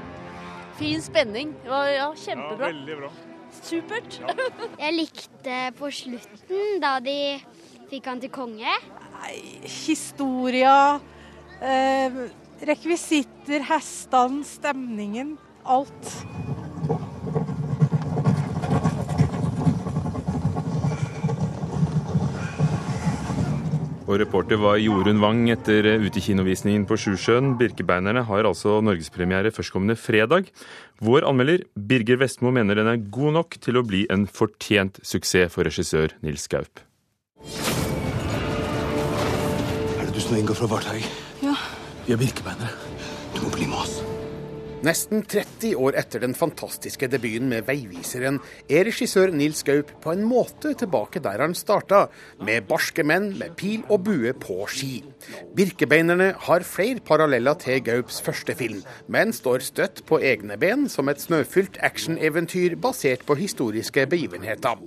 Fin 0.76 1.00
spenning. 1.02 1.54
Det 1.64 1.72
var 1.72 1.88
ja, 1.88 2.10
kjempebra. 2.12 2.68
Ja, 2.68 2.72
veldig 2.74 2.98
bra. 3.00 3.12
Supert. 3.56 4.20
Ja. 4.20 4.34
Jeg 4.84 4.96
likte 4.98 5.60
på 5.78 5.90
slutten, 6.02 6.82
da 6.84 6.98
de 7.00 7.18
fikk 7.88 8.10
han 8.10 8.20
til 8.20 8.34
konge. 8.34 8.76
Nei, 9.16 9.34
historia, 9.64 11.00
eh, 11.64 12.20
rekvisitter, 12.68 13.64
hestene, 13.70 14.44
stemningen 14.44 15.36
alt. 15.66 16.16
Og 24.06 24.20
reporter 24.22 24.58
var 24.62 24.78
Jorunn 24.78 25.18
Wang 25.18 25.48
etter 25.50 25.88
utekinovisningen 25.98 26.84
på 26.86 26.94
Sjusjøen. 27.02 27.56
Birkebeinerne 27.58 28.22
har 28.28 28.46
altså 28.46 28.78
norgespremiere 28.84 29.50
førstkommende 29.50 29.98
fredag. 29.98 30.52
Vår 31.02 31.26
anmelder 31.26 31.66
Birger 31.74 32.20
Vestmo 32.22 32.52
mener 32.54 32.78
den 32.78 32.86
er 32.92 33.02
god 33.10 33.34
nok 33.40 33.58
til 33.60 33.80
å 33.80 33.84
bli 33.86 34.04
en 34.14 34.28
fortjent 34.30 35.02
suksess 35.02 35.50
for 35.52 35.66
regissør 35.66 36.14
Nils 36.22 36.46
Gaup. 36.52 36.84
Er 39.98 40.06
det 40.06 40.14
du 40.14 40.22
som 40.22 40.38
er 40.38 40.44
Inga 40.44 40.54
fra 40.54 40.70
Varteig? 40.70 41.02
Ja. 41.42 41.58
Vi 42.06 42.14
er 42.14 42.22
birkebeinere. 42.22 42.70
Du 43.34 43.42
må 43.42 43.50
bli 43.58 43.66
med 43.66 43.82
oss. 43.82 43.95
Nesten 44.86 45.24
30 45.26 45.72
år 45.82 45.96
etter 45.98 46.20
den 46.22 46.34
fantastiske 46.36 47.08
debuten 47.10 47.48
med 47.50 47.64
'Veiviseren' 47.66 48.36
er 48.70 48.84
regissør 48.86 49.32
Nils 49.34 49.64
Gaup 49.66 49.88
på 50.02 50.12
en 50.12 50.22
måte 50.22 50.76
tilbake 50.78 51.18
der 51.24 51.40
han 51.42 51.56
starta, 51.58 52.06
med 52.38 52.68
barske 52.68 53.02
menn 53.02 53.32
med 53.38 53.56
pil 53.58 53.82
og 53.90 54.04
bue 54.06 54.30
på 54.32 54.68
ski. 54.70 55.02
'Birkebeinerne' 55.56 56.36
har 56.38 56.62
flere 56.62 57.00
paralleller 57.00 57.54
til 57.58 57.82
Gaups 57.82 58.20
første 58.20 58.54
film, 58.54 58.84
men 59.08 59.32
står 59.32 59.64
støtt 59.66 60.04
på 60.06 60.20
egne 60.22 60.56
ben 60.56 60.88
som 60.88 61.08
et 61.08 61.18
snøfylt 61.18 61.78
actioneventyr 61.82 62.76
basert 62.76 63.26
på 63.26 63.34
historiske 63.34 64.06
begivenheter. 64.06 64.78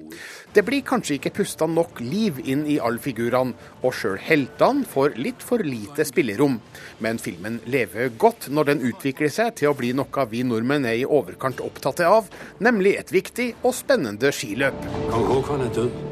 Det 0.56 0.64
blir 0.66 0.82
kanskje 0.82 1.20
ikke 1.20 1.34
pusta 1.42 1.68
nok 1.68 2.00
liv 2.00 2.40
inn 2.46 2.66
i 2.66 2.80
alle 2.80 3.00
figurene, 3.00 3.54
og 3.84 3.94
sjøl 3.94 4.18
heltene 4.18 4.86
får 4.86 5.18
litt 5.18 5.44
for 5.44 5.58
lite 5.60 6.06
spillerom. 6.06 6.62
Men 7.00 7.20
filmen 7.20 7.60
lever 7.66 8.10
godt 8.18 8.48
når 8.50 8.64
den 8.64 8.82
utvikler 8.94 9.30
seg 9.30 9.56
til 9.56 9.70
å 9.70 9.76
bli 9.76 9.89
noe 9.98 10.26
vi 10.32 10.44
nordmenn 10.48 10.88
er 10.90 11.00
i 11.02 11.08
overkant 11.08 11.62
opptatt 11.66 12.04
av, 12.06 12.30
nemlig 12.60 12.96
et 13.00 13.14
viktig 13.14 13.52
og 13.64 13.76
spennende 13.78 14.34
skiløp. 14.36 14.78
Kong 15.10 15.28
Håkon 15.34 15.66
er 15.66 15.74
død. 15.78 16.04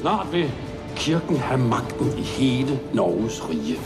Snart 0.00 0.30
vil 0.34 0.50
kirken 0.98 1.42
ha 1.48 1.56
makten 1.58 2.14
i 2.18 2.28
hele 2.36 2.78
Norges 2.94 3.40
rike. 3.48 3.80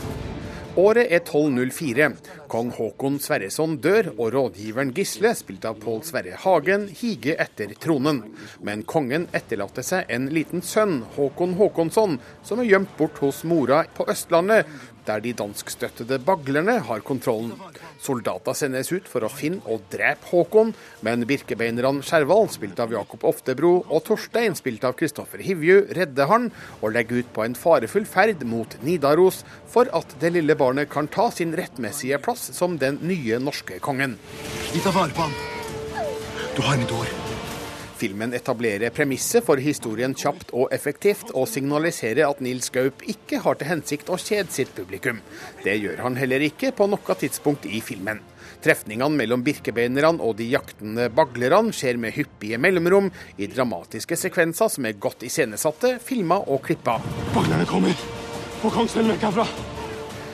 Året 0.73 1.11
er 1.13 1.19
1204. 1.21 2.07
Kong 2.49 2.71
Håkon 2.73 3.19
Sverreson 3.21 3.75
dør, 3.77 4.07
og 4.15 4.31
rådgiveren 4.33 4.89
Gisle, 4.97 5.35
spilt 5.37 5.67
av 5.69 5.77
Pål 5.77 5.99
Sverre 6.07 6.39
Hagen, 6.41 6.87
higer 6.89 7.37
etter 7.43 7.75
tronen. 7.77 8.23
Men 8.65 8.81
kongen 8.89 9.27
etterlater 9.37 9.85
seg 9.85 10.09
en 10.09 10.31
liten 10.33 10.65
sønn, 10.65 11.03
Håkon 11.13 11.53
Håkonsson, 11.59 12.17
som 12.41 12.63
er 12.63 12.71
gjemt 12.71 12.95
bort 12.97 13.21
hos 13.21 13.43
mora 13.45 13.83
på 13.93 14.07
Østlandet, 14.09 14.65
der 15.07 15.23
de 15.23 15.33
danskstøttede 15.37 16.19
baglerne 16.25 16.79
har 16.87 17.03
kontrollen. 17.05 17.53
Soldater 18.03 18.57
sendes 18.57 18.91
ut 18.91 19.07
for 19.09 19.25
å 19.25 19.31
finne 19.31 19.63
og 19.69 19.85
drepe 19.93 20.29
Håkon, 20.31 20.73
men 21.05 21.25
birkebeinerne 21.29 22.03
Skjervald, 22.05 22.51
spilt 22.55 22.79
av 22.83 22.93
Jakob 22.93 23.23
Oftebro, 23.29 23.73
og 23.87 24.05
Torstein, 24.07 24.57
spilt 24.59 24.83
av 24.87 24.97
Kristoffer 24.99 25.43
Hivju, 25.43 25.79
redder 25.95 26.29
han 26.31 26.49
og 26.81 26.93
legger 26.95 27.23
ut 27.23 27.33
på 27.35 27.45
en 27.45 27.57
farefull 27.57 28.07
ferd 28.09 28.43
mot 28.47 28.77
Nidaros 28.83 29.43
for 29.71 29.89
at 29.95 30.17
det 30.21 30.33
lille 30.35 30.57
barnet 30.59 30.91
kan 30.91 31.09
ta 31.11 31.29
sin 31.31 31.55
rettmessige 31.57 32.21
plass 32.23 32.49
som 32.57 32.79
den 32.81 32.99
nye 33.03 33.39
norske 33.39 33.79
kongen. 33.83 34.17
Vi 34.73 34.83
tar 34.83 34.95
vare 34.95 35.15
på 35.15 35.27
han. 35.27 35.37
Du 36.55 36.61
har 36.61 36.77
mitt 36.77 36.91
ord. 36.91 37.22
Filmen 37.97 38.33
etablerer 38.33 38.93
premisset 38.93 39.45
for 39.45 39.61
historien 39.61 40.15
kjapt 40.17 40.51
og 40.57 40.71
effektivt, 40.75 41.31
og 41.37 41.47
signaliserer 41.49 42.25
at 42.27 42.41
Nils 42.43 42.71
Gaup 42.73 43.03
ikke 43.05 43.41
har 43.43 43.59
til 43.59 43.69
hensikt 43.69 44.09
å 44.09 44.19
kjede 44.19 44.51
sitt 44.53 44.73
publikum. 44.75 45.21
Det 45.63 45.77
gjør 45.77 46.01
han 46.05 46.17
heller 46.19 46.43
ikke 46.49 46.73
på 46.75 46.87
noe 46.89 47.17
tidspunkt 47.19 47.67
i 47.69 47.81
filmen. 47.85 48.21
Trefningene 48.63 49.19
mellom 49.19 49.43
birkebeinerne 49.43 50.23
og 50.23 50.37
de 50.39 50.47
jaktende 50.53 51.09
baglerne 51.13 51.75
skjer 51.75 51.99
med 51.99 52.15
hyppige 52.15 52.59
mellomrom 52.61 53.11
i 53.37 53.49
dramatiske 53.51 54.17
sekvenser 54.19 54.71
som 54.71 54.87
er 54.87 54.99
godt 55.03 55.25
iscenesatte, 55.27 55.97
filma 56.03 56.39
og 56.47 56.63
klippa. 56.67 56.99
Baglerne 57.35 57.67
kommer! 57.69 58.09
Få 58.63 58.71
kongsfellen 58.71 59.15
vekk 59.15 59.29
herfra! 59.29 59.72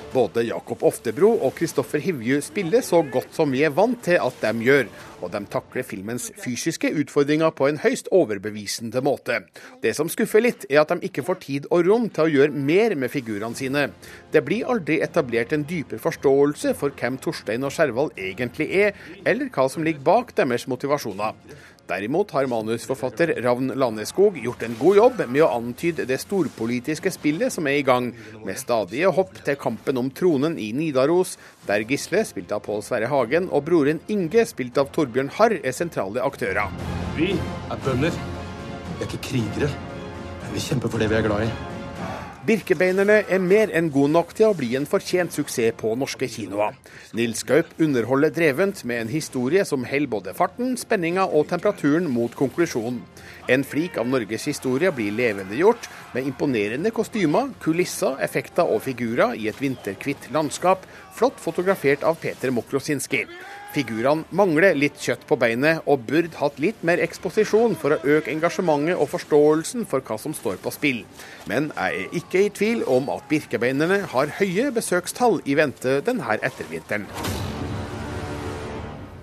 Både 0.10 0.41
Jakob 0.41 0.82
Oftebro 0.88 1.28
og 1.45 1.54
Kristoffer 1.60 2.02
Hivju 2.02 2.39
spiller 2.41 2.82
så 2.82 3.04
godt 3.13 3.36
som 3.36 3.52
vi 3.54 3.62
er 3.62 3.74
vant 3.78 4.00
til 4.02 4.17
at 4.17 4.41
de 4.41 4.65
gjør, 4.65 4.88
og 5.22 5.30
de 5.36 5.41
takler 5.54 5.86
filmens 5.86 6.32
fysiske 6.41 6.89
utfordringer 7.04 7.54
på 7.54 7.67
en 7.69 7.78
høyst 7.84 8.10
overbevisende 8.15 9.04
måte. 9.06 9.43
Det 9.84 9.93
som 9.93 10.10
skuffer 10.10 10.41
litt, 10.41 10.65
er 10.65 10.82
at 10.82 10.95
de 10.95 11.06
ikke 11.06 11.26
får 11.28 11.41
tid 11.45 11.69
og 11.69 11.86
rom 11.86 12.10
til 12.10 12.26
å 12.26 12.34
gjøre 12.39 12.65
mer 12.72 12.98
med 12.98 13.13
figurene 13.13 13.58
sine. 13.60 13.89
Det 14.34 14.41
blir 14.48 14.65
aldri 14.65 14.98
etablert 15.06 15.54
en 15.54 15.67
dypere 15.69 16.02
forståelse 16.02 16.74
for 16.80 16.95
hvem 16.98 17.22
Torstein 17.22 17.67
og 17.67 17.76
Skjervald 17.76 18.17
egentlig 18.17 18.72
er, 18.82 18.98
eller 19.30 19.54
hva 19.54 19.69
som 19.69 19.86
ligger 19.86 20.08
bak 20.10 20.34
deres 20.41 20.65
motivasjoner. 20.72 21.38
Derimot 21.89 22.32
har 22.32 22.45
manusforfatter 22.45 23.32
Ravn 23.41 23.71
Landeskog 23.75 24.38
gjort 24.38 24.62
en 24.63 24.75
god 24.78 24.97
jobb 24.97 25.21
med 25.25 25.41
å 25.41 25.49
antyde 25.56 26.06
det 26.06 26.19
storpolitiske 26.21 27.10
spillet 27.15 27.56
som 27.56 27.65
er 27.65 27.80
i 27.80 27.86
gang, 27.88 28.12
med 28.45 28.60
stadige 28.62 29.10
hopp 29.15 29.34
til 29.41 29.58
kampen 29.58 29.97
om 29.97 30.12
tronen 30.13 30.60
i 30.62 30.69
Nidaros, 30.78 31.34
der 31.65 31.88
Gisle, 31.89 32.21
spilt 32.30 32.54
av 32.54 32.62
Pål 32.67 32.86
Sverre 32.86 33.10
Hagen, 33.10 33.49
og 33.49 33.65
broren 33.65 34.04
Inge, 34.06 34.45
spilt 34.45 34.78
av 34.78 34.93
Torbjørn 34.93 35.34
Harr, 35.39 35.58
er 35.63 35.73
sentrale 35.73 36.21
aktører. 36.21 36.69
Vi 37.17 37.34
er 37.34 37.84
bønder. 37.88 38.21
Vi 38.93 39.02
er 39.02 39.10
ikke 39.10 39.25
krigere. 39.32 39.73
Men 40.43 40.54
vi 40.54 40.65
kjemper 40.69 40.93
for 40.93 41.02
det 41.02 41.10
vi 41.10 41.17
er 41.17 41.25
glad 41.25 41.49
i. 41.49 41.79
Birkebeinerne 42.47 43.17
er 43.28 43.41
mer 43.43 43.67
enn 43.75 43.89
gode 43.91 44.13
nok 44.13 44.30
til 44.38 44.47
å 44.47 44.56
bli 44.56 44.69
en 44.80 44.86
fortjent 44.88 45.34
suksess 45.36 45.73
på 45.75 45.91
norske 45.99 46.30
kinoer. 46.32 46.78
Nils 47.17 47.43
Gaup 47.43 47.73
underholder 47.84 48.32
drevent 48.32 48.86
med 48.88 49.02
en 49.04 49.12
historie 49.12 49.65
som 49.67 49.84
holder 49.84 50.12
både 50.13 50.36
farten, 50.38 50.78
spenninga 50.80 51.25
og 51.28 51.49
temperaturen 51.52 52.08
mot 52.08 52.32
konklusjonen. 52.39 53.02
En 53.52 53.65
flik 53.67 53.99
av 53.99 54.08
Norges 54.08 54.47
historie 54.47 54.91
blir 54.95 55.12
levendegjort 55.17 55.91
med 56.15 56.32
imponerende 56.32 56.93
kostymer, 56.95 57.52
kulisser, 57.60 58.15
effekter 58.23 58.71
og 58.71 58.86
figurer 58.88 59.36
i 59.36 59.52
et 59.52 59.60
vinterkvitt 59.60 60.32
landskap, 60.32 60.88
flott 61.19 61.43
fotografert 61.43 62.08
av 62.08 62.21
Peter 62.23 62.56
Mokrosinski. 62.56 63.25
Figurene 63.69 64.25
mangler 64.34 64.73
litt 64.73 64.97
kjøtt 64.97 65.27
på 65.29 65.38
beinet, 65.38 65.84
og 65.86 66.08
burde 66.10 66.34
hatt 66.39 66.58
litt 66.62 66.82
mer 66.86 67.01
eksposisjon 67.03 67.75
for 67.77 67.93
å 67.93 67.99
øke 68.15 68.32
engasjementet 68.34 68.97
og 68.97 69.12
forståelsen 69.12 69.86
for 69.89 70.01
hva 70.01 70.17
som 70.17 70.34
står 70.34 70.58
på 70.63 70.73
spill. 70.73 71.03
Men 71.49 71.69
jeg 71.75 72.08
er 72.08 72.17
ikke 72.17 72.41
i 72.47 72.49
tvil 72.49 72.82
om 72.89 73.12
at 73.13 73.27
Birkebeinerne 73.29 74.01
har 74.10 74.34
høye 74.39 74.71
besøkstall 74.73 75.38
i 75.45 75.58
vente 75.60 75.99
denne 76.05 76.39
ettervinteren. 76.41 77.05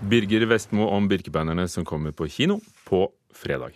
Birger 0.06 0.46
Vestmo 0.46 0.86
om 0.94 1.10
Birkebeinerne 1.10 1.66
som 1.66 1.84
kommer 1.84 2.14
på 2.14 2.30
kino 2.30 2.60
på 2.86 3.08
fredag. 3.34 3.74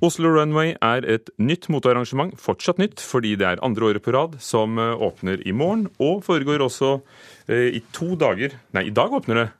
Oslo 0.00 0.30
Runway 0.32 0.70
er 0.80 1.04
et 1.04 1.28
nytt 1.36 1.66
motearrangement, 1.68 2.32
fortsatt 2.40 2.78
nytt 2.80 3.02
fordi 3.04 3.34
det 3.36 3.44
er 3.44 3.60
andre 3.64 3.90
året 3.90 4.04
på 4.04 4.14
rad, 4.16 4.38
som 4.40 4.78
eh, 4.80 4.94
åpner 4.96 5.42
i 5.44 5.52
morgen. 5.52 5.90
Og 6.00 6.22
foregår 6.24 6.64
også 6.64 6.94
eh, 7.52 7.76
i 7.76 7.82
to 7.92 8.14
dager 8.16 8.56
Nei, 8.72 8.86
i 8.88 8.94
dag 8.96 9.12
åpner 9.12 9.42
det. 9.42 9.50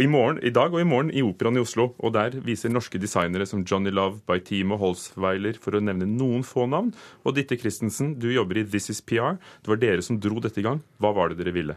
I, 0.00 0.06
morgen, 0.08 0.38
I 0.40 0.48
dag 0.48 0.72
og 0.72 0.80
i 0.80 0.86
morgen 0.88 1.10
i 1.12 1.20
Operaen 1.20 1.58
i 1.58 1.60
Oslo. 1.60 1.90
Og 2.00 2.14
der 2.16 2.38
viser 2.40 2.72
norske 2.72 2.96
designere 3.02 3.44
som 3.44 3.66
Johnny 3.68 3.92
Love, 3.92 4.22
Baitimo, 4.24 4.80
Holsweiler, 4.80 5.60
for 5.60 5.76
å 5.76 5.84
nevne 5.84 6.08
noen 6.08 6.40
få 6.46 6.64
navn. 6.64 6.94
Og 7.28 7.36
Ditte 7.36 7.60
Christensen, 7.60 8.14
du 8.16 8.30
jobber 8.32 8.62
i 8.62 8.64
This 8.64 8.88
Is 8.94 9.04
PR. 9.04 9.36
Det 9.60 9.74
var 9.74 9.84
dere 9.84 10.06
som 10.06 10.16
dro 10.16 10.40
dette 10.40 10.62
i 10.62 10.64
gang. 10.64 10.80
Hva 10.96 11.12
var 11.12 11.34
det 11.34 11.42
dere 11.42 11.52
ville? 11.52 11.76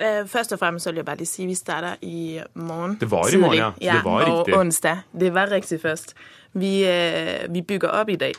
Eh, 0.00 0.22
først 0.30 0.54
og 0.54 0.60
fremst 0.62 0.86
vil 0.88 1.02
jeg 1.02 1.04
bare 1.04 1.26
si 1.28 1.44
vi 1.44 1.54
starter 1.58 1.98
i 2.06 2.40
morgen. 2.54 2.94
Det 3.00 3.10
var 3.10 3.28
i 3.28 3.40
morgen, 3.40 3.58
ja. 3.58 3.72
Så 3.74 3.98
det 3.98 4.06
var 4.06 4.22
riktig. 4.24 4.54
Og 4.54 4.60
onsdag. 4.60 5.02
Det 5.12 5.32
var 5.34 5.50
riktig 5.52 5.80
først. 5.82 6.14
Vi, 6.52 6.72
eh, 6.84 7.46
vi 7.52 7.62
bygger 7.62 7.92
opp 8.00 8.08
i 8.08 8.16
dag, 8.16 8.34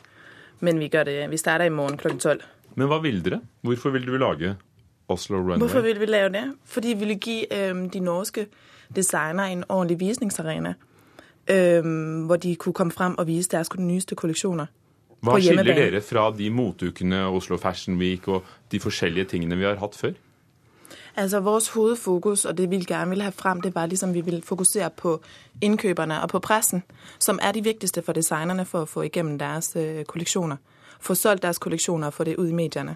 men 0.60 0.80
vi, 0.80 0.88
det, 0.88 1.30
vi 1.32 1.38
starter 1.38 1.66
i 1.66 1.70
morgen 1.70 1.98
klokken 1.98 2.20
tolv. 2.20 2.42
Men 2.76 2.88
hva 2.88 3.00
vil 3.04 3.22
dere? 3.24 3.42
Hvorfor 3.62 3.92
vil 3.96 4.06
dere 4.08 4.20
lage 4.20 4.56
Oslo 5.12 5.38
Runway? 5.38 5.58
Hvorfor 5.58 5.82
vil 5.82 6.00
vi 6.00 6.06
lage 6.06 6.30
det? 6.34 6.46
Fordi 6.66 6.94
vi 6.94 7.06
vil 7.06 7.20
gi 7.20 7.38
um, 7.72 7.90
de 7.90 8.00
norske 8.00 8.46
designere 8.96 9.52
en 9.52 9.64
ordentlig 9.70 10.00
visningsarena. 10.00 10.74
Hvor 12.26 12.38
de 12.38 12.56
kunne 12.56 12.74
komme 12.74 12.94
frem 12.94 13.16
og 13.18 13.28
vise 13.28 13.50
deres 13.52 13.72
nyeste 13.76 14.16
kolleksjoner. 14.16 14.70
Hva 15.22 15.38
skiller 15.38 15.68
dere 15.68 16.02
fra 16.02 16.30
de 16.34 16.50
motukene 16.54 17.26
Oslo 17.30 17.58
Fashion 17.62 17.98
Week 18.00 18.28
og 18.28 18.46
de 18.72 18.80
forskjellige 18.80 19.26
tingene 19.36 19.58
vi 19.60 19.68
har 19.68 19.78
hatt 19.82 19.98
før? 19.98 20.16
Altså 21.16 21.40
Vores 21.40 21.68
hovedfokus 21.70 22.46
og 22.46 22.58
det 22.58 22.70
vi 22.72 22.80
gerne 22.80 23.10
vil 23.10 23.22
have 23.22 23.32
frem, 23.32 23.62
det 23.62 23.76
var 23.76 23.86
liksom 23.86 24.14
vi 24.14 24.22
ville 24.22 24.42
fokusere 24.42 24.90
på 24.90 25.22
innkjøperne 25.62 26.22
og 26.22 26.30
på 26.30 26.40
pressen, 26.40 26.84
som 27.20 27.40
er 27.42 27.52
de 27.52 27.64
viktigste 27.64 28.02
for 28.02 28.14
designerne 28.14 28.66
for 28.66 28.82
å 28.82 28.90
få 28.90 29.06
igjennom 29.08 29.38
deres 29.40 29.76
øh, 29.76 30.04
kolleksjoner. 30.06 30.58
Få 31.02 31.16
solgt 31.16 31.44
deres 31.44 31.60
kolleksjoner 31.60 32.08
og 32.08 32.14
få 32.14 32.24
det 32.24 32.38
ut 32.38 32.50
i 32.50 32.54
mediene. 32.54 32.96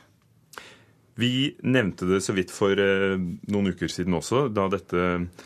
Vi 1.15 1.55
nevnte 1.63 2.07
det 2.09 2.19
så 2.25 2.33
vidt 2.35 2.51
for 2.51 2.75
eh, 2.75 3.15
noen 3.47 3.71
uker 3.71 3.87
siden 3.91 4.17
også, 4.17 4.49
da 4.51 4.65
dette 4.67 5.03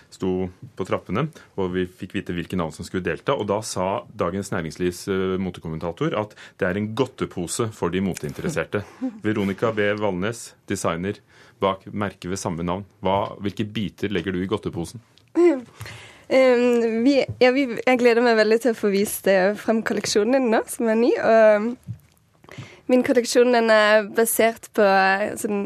sto 0.09 0.47
på 0.49 0.87
trappene 0.87 1.27
og 1.61 1.75
vi 1.75 1.83
fikk 1.85 2.15
vite 2.17 2.33
hvilke 2.33 2.57
navn 2.57 2.73
som 2.73 2.87
skulle 2.87 3.05
delta. 3.05 3.35
Og 3.37 3.45
da 3.51 3.59
sa 3.61 4.01
Dagens 4.09 4.49
Næringslivs 4.55 5.03
eh, 5.13 5.35
motekommentator 5.37 6.17
at 6.17 6.33
det 6.57 6.69
er 6.69 6.79
en 6.79 6.89
godtepose 6.97 7.69
for 7.75 7.93
de 7.93 8.01
moteinteresserte. 8.01 8.81
Veronica 9.25 9.69
B. 9.77 9.91
Valnes, 10.01 10.55
designer 10.69 11.21
bak 11.61 11.85
merket 11.91 12.29
ved 12.31 12.41
samme 12.41 12.65
navn. 12.65 12.85
Hva, 13.05 13.35
hvilke 13.43 13.65
biter 13.65 14.11
legger 14.13 14.35
du 14.35 14.43
i 14.43 14.49
godteposen? 14.49 15.03
Um, 16.29 16.99
vi, 17.01 17.15
ja, 17.41 17.49
vi, 17.49 17.63
jeg 17.73 17.97
gleder 17.97 18.21
meg 18.21 18.35
veldig 18.37 18.59
til 18.61 18.75
å 18.75 18.77
få 18.77 18.91
vist 18.93 19.25
frem 19.57 19.79
kolleksjonen 19.81 20.35
din 20.35 20.51
nå, 20.53 20.59
som 20.69 20.91
er 20.93 20.99
ny. 20.99 21.09
og 21.17 22.59
Min 22.85 23.01
kolleksjon 23.01 23.57
er 23.57 24.05
basert 24.13 24.69
på 24.77 24.85
sånn 25.41 25.63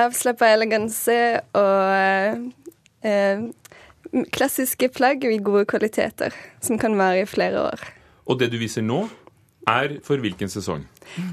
avslappa 0.00 0.48
eleganse 0.52 1.16
og 1.56 2.52
eh, 3.04 3.42
klassiske 4.32 4.88
plagg 4.94 5.24
i 5.28 5.40
gode 5.44 5.66
kvaliteter, 5.68 6.34
som 6.64 6.80
kan 6.80 6.96
vare 6.98 7.24
i 7.24 7.28
flere 7.28 7.66
år. 7.72 7.84
Og 8.28 8.38
det 8.40 8.52
du 8.52 8.58
viser 8.60 8.84
nå, 8.86 9.04
er 9.68 9.98
for 10.02 10.16
hvilken 10.22 10.48
sesong? 10.50 10.84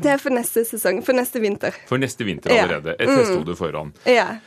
Det 0.04 0.12
er 0.12 0.18
for 0.22 0.30
neste 0.36 0.66
sesong. 0.68 1.02
For 1.06 1.14
neste 1.18 1.40
vinter. 1.42 1.72
For 1.88 1.98
neste 1.98 2.26
vinter 2.28 2.50
allerede. 2.54 2.96
Et 3.00 3.08
Mm. 3.10 3.16
hestehode 3.18 3.56
foran. 3.58 3.94
Ja. 4.06 4.40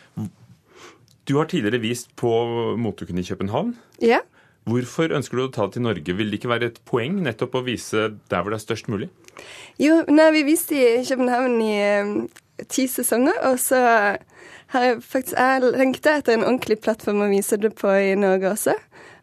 Du 1.29 1.37
har 1.39 1.45
tidligere 1.47 1.81
vist 1.81 2.15
på 2.17 2.77
Motuken 2.79 3.19
i 3.19 3.23
København. 3.23 3.77
ja. 4.01 4.19
Hvorfor 4.65 5.11
ønsker 5.11 5.37
du 5.37 5.49
å 5.49 5.51
ta 5.53 5.65
det 5.67 5.73
til 5.73 5.83
Norge? 5.83 6.13
Vil 6.15 6.31
det 6.31 6.39
ikke 6.39 6.49
være 6.49 6.67
et 6.71 6.77
poeng 6.87 7.17
nettopp 7.25 7.57
å 7.59 7.65
vise 7.67 8.13
der 8.31 8.43
hvor 8.45 8.51
det 8.55 8.61
er 8.61 8.75
størst 8.75 8.87
mulig? 8.89 9.09
Jo, 9.83 10.05
nei, 10.07 10.31
vi 10.31 10.45
viste 10.45 10.77
i 10.79 11.03
København 11.03 11.57
i 11.61 11.73
eh, 11.83 12.65
ti 12.71 12.87
sesonger, 12.87 13.41
og 13.51 13.59
så 13.59 13.81
har 14.71 14.81
jeg 14.87 15.01
faktisk 15.03 15.35
jeg 15.35 15.63
lengta 15.75 16.15
etter 16.21 16.35
en 16.35 16.45
ordentlig 16.47 16.79
plattform 16.81 17.25
å 17.25 17.31
vise 17.33 17.59
det 17.59 17.75
på 17.75 17.91
i 17.91 18.15
Norge 18.15 18.53
også. 18.53 18.77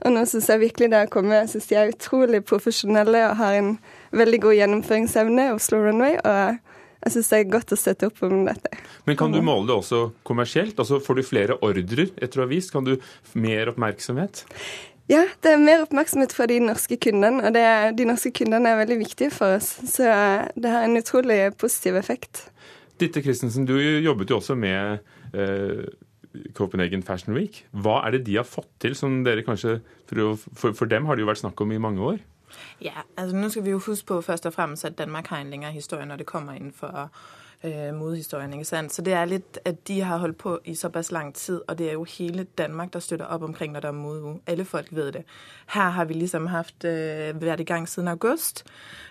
Og 0.06 0.14
nå 0.16 0.22
syns 0.30 0.48
jeg 0.48 0.62
virkelig 0.62 0.90
det 0.94 1.00
har 1.02 1.10
kommet. 1.12 1.42
Jeg 1.44 1.50
syns 1.56 1.68
de 1.72 1.76
er 1.76 1.90
utrolig 1.94 2.40
profesjonelle 2.48 3.26
og 3.32 3.38
har 3.42 3.58
en 3.60 3.74
veldig 4.16 4.40
god 4.46 4.56
gjennomføringsevne, 4.62 5.50
Oslo 5.58 5.82
Runway. 5.84 6.16
og 6.24 6.60
jeg 7.06 7.14
syns 7.16 7.30
det 7.32 7.38
er 7.40 7.52
godt 7.52 7.72
å 7.72 7.78
støtte 7.80 8.08
opp 8.10 8.22
om 8.28 8.46
dette. 8.48 8.72
Men 9.08 9.16
kan 9.20 9.32
du 9.32 9.40
måle 9.42 9.68
det 9.70 9.76
også 9.76 10.00
kommersielt? 10.28 10.80
Altså 10.80 11.00
Får 11.04 11.16
du 11.16 11.24
flere 11.24 11.56
ordrer 11.64 12.10
etter 12.20 12.40
å 12.42 12.44
ha 12.44 12.50
vist? 12.52 12.72
Kan 12.76 12.84
du 12.88 12.98
mer 13.40 13.72
oppmerksomhet? 13.72 14.46
Ja, 15.10 15.24
det 15.42 15.54
er 15.56 15.62
mer 15.64 15.86
oppmerksomhet 15.88 16.36
fra 16.36 16.46
de 16.52 16.60
norske 16.62 16.98
kundene, 17.02 17.42
og 17.48 17.54
det, 17.56 17.64
er- 17.66 17.96
de 17.98 18.06
norske 18.06 18.30
kundene 18.36 18.70
er 18.70 18.82
veldig 18.84 19.00
viktige 19.00 19.32
for 19.34 19.56
oss. 19.58 19.72
Så 19.90 20.06
det 20.56 20.70
har 20.70 20.84
en 20.86 21.00
utrolig 21.00 21.40
positiv 21.58 21.96
effekt. 21.98 22.44
Ditte 23.00 23.24
Christensen, 23.24 23.66
du 23.66 23.74
jobbet 23.80 24.30
jo 24.30 24.38
også 24.38 24.56
med 24.60 25.00
eh, 25.34 25.88
Copenhagen 26.54 27.04
Fashion 27.04 27.34
Week. 27.36 27.64
Hva 27.72 28.04
er 28.06 28.18
det 28.18 28.26
de 28.28 28.36
har 28.38 28.46
fått 28.48 28.70
til 28.82 28.96
som 28.96 29.24
dere 29.26 29.44
kanskje 29.46 29.80
For, 30.10 30.38
for, 30.38 30.74
for 30.74 30.86
dem 30.86 31.06
har 31.06 31.16
det 31.16 31.22
jo 31.22 31.30
vært 31.30 31.42
snakk 31.42 31.62
om 31.62 31.72
i 31.72 31.82
mange 31.82 32.02
år. 32.02 32.20
Ja, 32.82 33.04
altså 33.18 33.36
nå 33.38 33.50
skal 33.50 33.64
vi 33.66 33.70
jo 33.70 33.80
huske 33.80 34.08
på 34.08 34.22
først 34.22 34.46
og 34.46 34.54
fremmest, 34.54 34.86
at 34.86 34.98
Danmark 34.98 35.28
har 35.28 35.42
en 35.42 35.50
lengre 35.50 35.72
historie, 35.72 36.06
når 36.06 36.16
det 36.16 36.26
kommer 36.26 36.54
inn 36.54 36.72
for 36.74 37.12
øh, 37.64 37.94
modehistorien, 37.96 38.54
ikke 38.54 38.66
sant? 38.66 38.94
Så 38.94 39.02
det 39.02 39.14
er 39.14 39.26
litt 39.26 39.60
at 39.66 39.88
de 39.88 40.02
har 40.02 40.18
holdt 40.18 40.38
på 40.38 40.60
i 40.66 40.76
såpass 40.76 41.12
lang 41.12 41.34
tid, 41.36 41.62
og 41.68 41.78
det 41.78 41.90
er 41.90 41.94
jo 41.94 42.04
hele 42.04 42.44
Danmark, 42.44 42.94
der 42.94 43.00
støtter 43.00 43.26
opp 43.26 43.44
omkring, 43.44 43.74
når 43.74 43.80
det 43.80 43.88
er 43.88 43.92
modeuge. 43.92 44.40
Alle 44.48 44.66
folk 44.66 44.88
ved 44.92 45.12
det. 45.12 45.24
Her 45.74 45.90
har 45.90 46.06
vi 46.06 46.14
liksom 46.14 46.48
haft 46.48 46.86
øh, 46.86 47.42
vært 47.42 47.60
i 47.60 47.64
gang 47.64 47.90
siden 47.90 48.08
august 48.08 48.64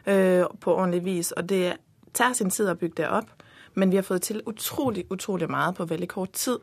øh, 0.06 0.44
på 0.60 0.74
ordentlig 0.74 1.04
vis, 1.04 1.32
og 1.32 1.48
det 1.48 1.76
tar 2.14 2.32
sin 2.32 2.50
tid 2.50 2.70
å 2.70 2.74
bygge 2.74 3.02
det 3.02 3.08
op. 3.08 3.30
Men 3.74 3.90
vi 3.90 3.96
har 3.96 4.02
fået 4.02 4.22
til 4.22 4.42
utrolig, 4.46 5.04
utrolig 5.10 5.50
meget 5.50 5.74
på 5.74 5.84
veldig 5.84 6.08
kort 6.08 6.32
tid. 6.32 6.58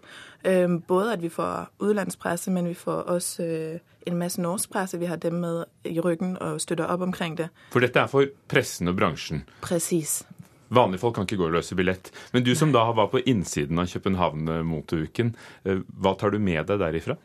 Øhm, 0.45 0.81
både 0.81 1.13
at 1.13 1.21
vi 1.21 1.29
får 1.29 1.69
utenlandspresse, 1.79 2.51
men 2.51 2.67
vi 2.67 2.73
får 2.73 2.91
også 2.91 3.43
øh, 3.43 3.79
en 4.07 4.17
masse 4.17 4.41
norsk 4.41 4.71
presse. 4.71 4.99
Vi 4.99 5.05
har 5.05 5.15
dem 5.15 5.33
med 5.33 5.63
i 5.85 5.99
ryggen 5.99 6.37
og 6.41 6.61
støtter 6.61 6.85
opp 6.85 7.01
omkring 7.01 7.37
det. 7.37 7.49
For 7.71 7.79
dette 7.79 7.99
er 7.99 8.07
for 8.07 8.25
pressen 8.47 8.87
og 8.87 8.95
bransjen. 8.95 9.43
Presis. 9.61 10.25
Vanlige 10.69 10.99
folk 10.99 11.15
kan 11.15 11.23
ikke 11.23 11.37
gå 11.37 11.45
og 11.45 11.51
løse 11.51 11.75
billett. 11.75 12.11
Men 12.33 12.43
du 12.43 12.55
som 12.55 12.73
da 12.73 12.79
var 12.79 13.07
på 13.07 13.21
innsiden 13.25 13.79
av 13.79 13.87
København 13.87 14.49
Moteuken, 14.65 15.35
eh, 15.65 15.81
hva 16.01 16.15
tar 16.19 16.29
du 16.29 16.39
med 16.39 16.65
deg 16.65 16.79
derifra? 16.79 17.17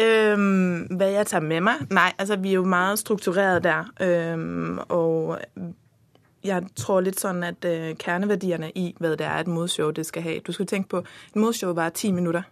Øhm, 0.00 0.86
hva 0.90 1.06
jeg 1.12 1.26
tar 1.30 1.42
med 1.44 1.62
meg? 1.62 1.86
Nei, 1.94 2.10
altså 2.18 2.36
vi 2.42 2.54
er 2.54 2.58
jo 2.58 2.66
meget 2.66 2.98
struktureret 2.98 3.62
der, 3.62 3.90
øhm, 4.02 4.78
og 4.88 5.38
jeg 6.44 6.68
tror 6.76 7.04
litt 7.06 7.20
sånn 7.20 7.42
at 7.46 7.64
uh, 7.64 7.92
kjerneverdiene 7.96 8.70
i 8.76 8.90
hva 9.00 9.14
det 9.16 9.26
er 9.26 9.44
et 9.44 9.50
modshow 9.50 9.92
det 9.96 10.06
skal 10.08 10.26
ha. 10.26 10.36
Du 10.44 10.52
skal 10.52 10.68
tenke 10.70 10.90
på, 10.92 11.02
et 11.04 11.40
modshow 11.40 11.72
varer 11.76 11.96
ti 11.96 12.12
minutter. 12.12 12.44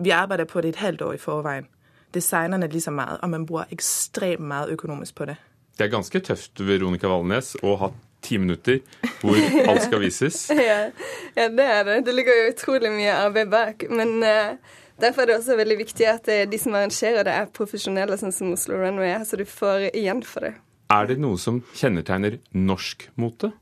Vi 0.00 0.12
arbeider 0.14 0.48
på 0.48 0.60
det 0.60 0.74
et 0.74 0.82
halvt 0.84 1.02
år 1.02 1.14
i 1.18 1.20
forveien. 1.20 1.68
Designerne 2.14 2.80
så 2.80 2.90
meget, 2.90 3.18
og 3.22 3.30
man 3.30 3.46
bruker 3.46 3.70
ekstremt 3.70 4.42
mye 4.42 4.72
økonomisk 4.72 5.14
på 5.14 5.24
det. 5.30 5.36
Det 5.78 5.84
er 5.86 5.92
ganske 5.92 6.20
tøft, 6.20 6.60
Veronica 6.60 7.08
Valnes, 7.08 7.54
å 7.62 7.76
ha 7.76 7.90
ti 8.22 8.38
minutter 8.38 8.80
hvor 9.20 9.36
alt 9.68 9.84
skal 9.84 10.02
vises. 10.02 10.50
ja, 10.70 10.90
ja, 11.36 11.48
det 11.48 11.66
er 11.66 11.84
det. 11.84 12.00
Det 12.06 12.14
ligger 12.14 12.36
jo 12.36 12.50
utrolig 12.50 12.90
mye 12.92 13.14
arbeid 13.14 13.52
bak. 13.52 13.86
Men 13.90 14.18
uh, 14.24 14.56
derfor 15.00 15.22
er 15.22 15.30
det 15.30 15.38
også 15.38 15.56
veldig 15.60 15.78
viktig 15.78 16.08
at 16.08 16.28
uh, 16.28 16.42
de 16.50 16.58
som 16.60 16.74
arrangerer 16.74 17.24
det, 17.24 17.36
er 17.36 17.54
profesjonelle, 17.56 18.18
sånn 18.20 18.34
som 18.34 18.52
Oslo 18.56 18.80
Runway 18.80 19.14
er, 19.14 19.24
så 19.24 19.40
du 19.40 19.46
får 19.48 19.90
igjen 19.92 20.24
for 20.26 20.48
det. 20.48 20.54
Er 20.90 21.10
det 21.10 21.20
noe 21.22 21.38
som 21.38 21.62
kjennetegner 21.78 22.40
norsk 22.56 23.08
mote? 23.20 23.52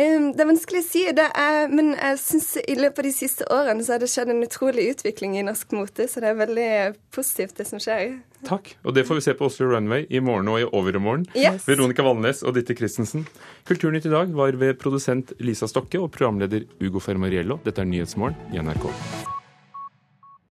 Det 0.00 0.40
er 0.40 0.48
vanskelig 0.48 0.80
å 0.80 0.86
si, 0.86 1.00
det 1.12 1.26
er, 1.36 1.66
men 1.68 1.90
jeg 1.92 2.18
synes 2.22 2.46
i 2.62 2.76
løpet 2.78 3.02
av 3.02 3.06
de 3.08 3.12
siste 3.12 3.46
årene 3.52 3.84
så 3.84 3.96
har 3.96 4.00
det 4.00 4.08
skjedd 4.08 4.30
en 4.32 4.44
utrolig 4.46 4.86
utvikling 4.94 5.34
i 5.36 5.42
norsk 5.44 5.74
mote, 5.76 6.06
så 6.08 6.22
det 6.22 6.30
er 6.30 6.38
veldig 6.38 6.68
positivt, 7.12 7.56
det 7.58 7.66
som 7.68 7.82
skjer. 7.82 8.14
Takk. 8.46 8.70
Og 8.86 8.94
det 8.96 9.04
får 9.08 9.18
vi 9.18 9.24
se 9.26 9.34
på 9.36 9.50
Oslo 9.50 9.68
Runway 9.72 10.06
i 10.08 10.22
morgen 10.24 10.48
og 10.48 10.62
i 10.62 10.68
overmorgen. 10.68 11.26
Yes. 11.36 11.66
Veronica 11.68 12.06
Valnes 12.06 12.40
og 12.46 12.56
Ditte 12.56 12.78
Christensen. 12.78 13.26
Kulturnytt 13.68 14.08
i 14.08 14.14
dag 14.14 14.32
var 14.36 14.56
ved 14.62 14.78
produsent 14.80 15.34
Lisa 15.42 15.68
Stokke 15.68 16.00
og 16.00 16.14
programleder 16.14 16.64
Ugo 16.80 17.02
Fermariello. 17.04 17.60
Dette 17.66 17.84
er 17.84 17.90
Nyhetsmorgen 17.90 18.54
i 18.54 18.62
NRK. 18.62 18.88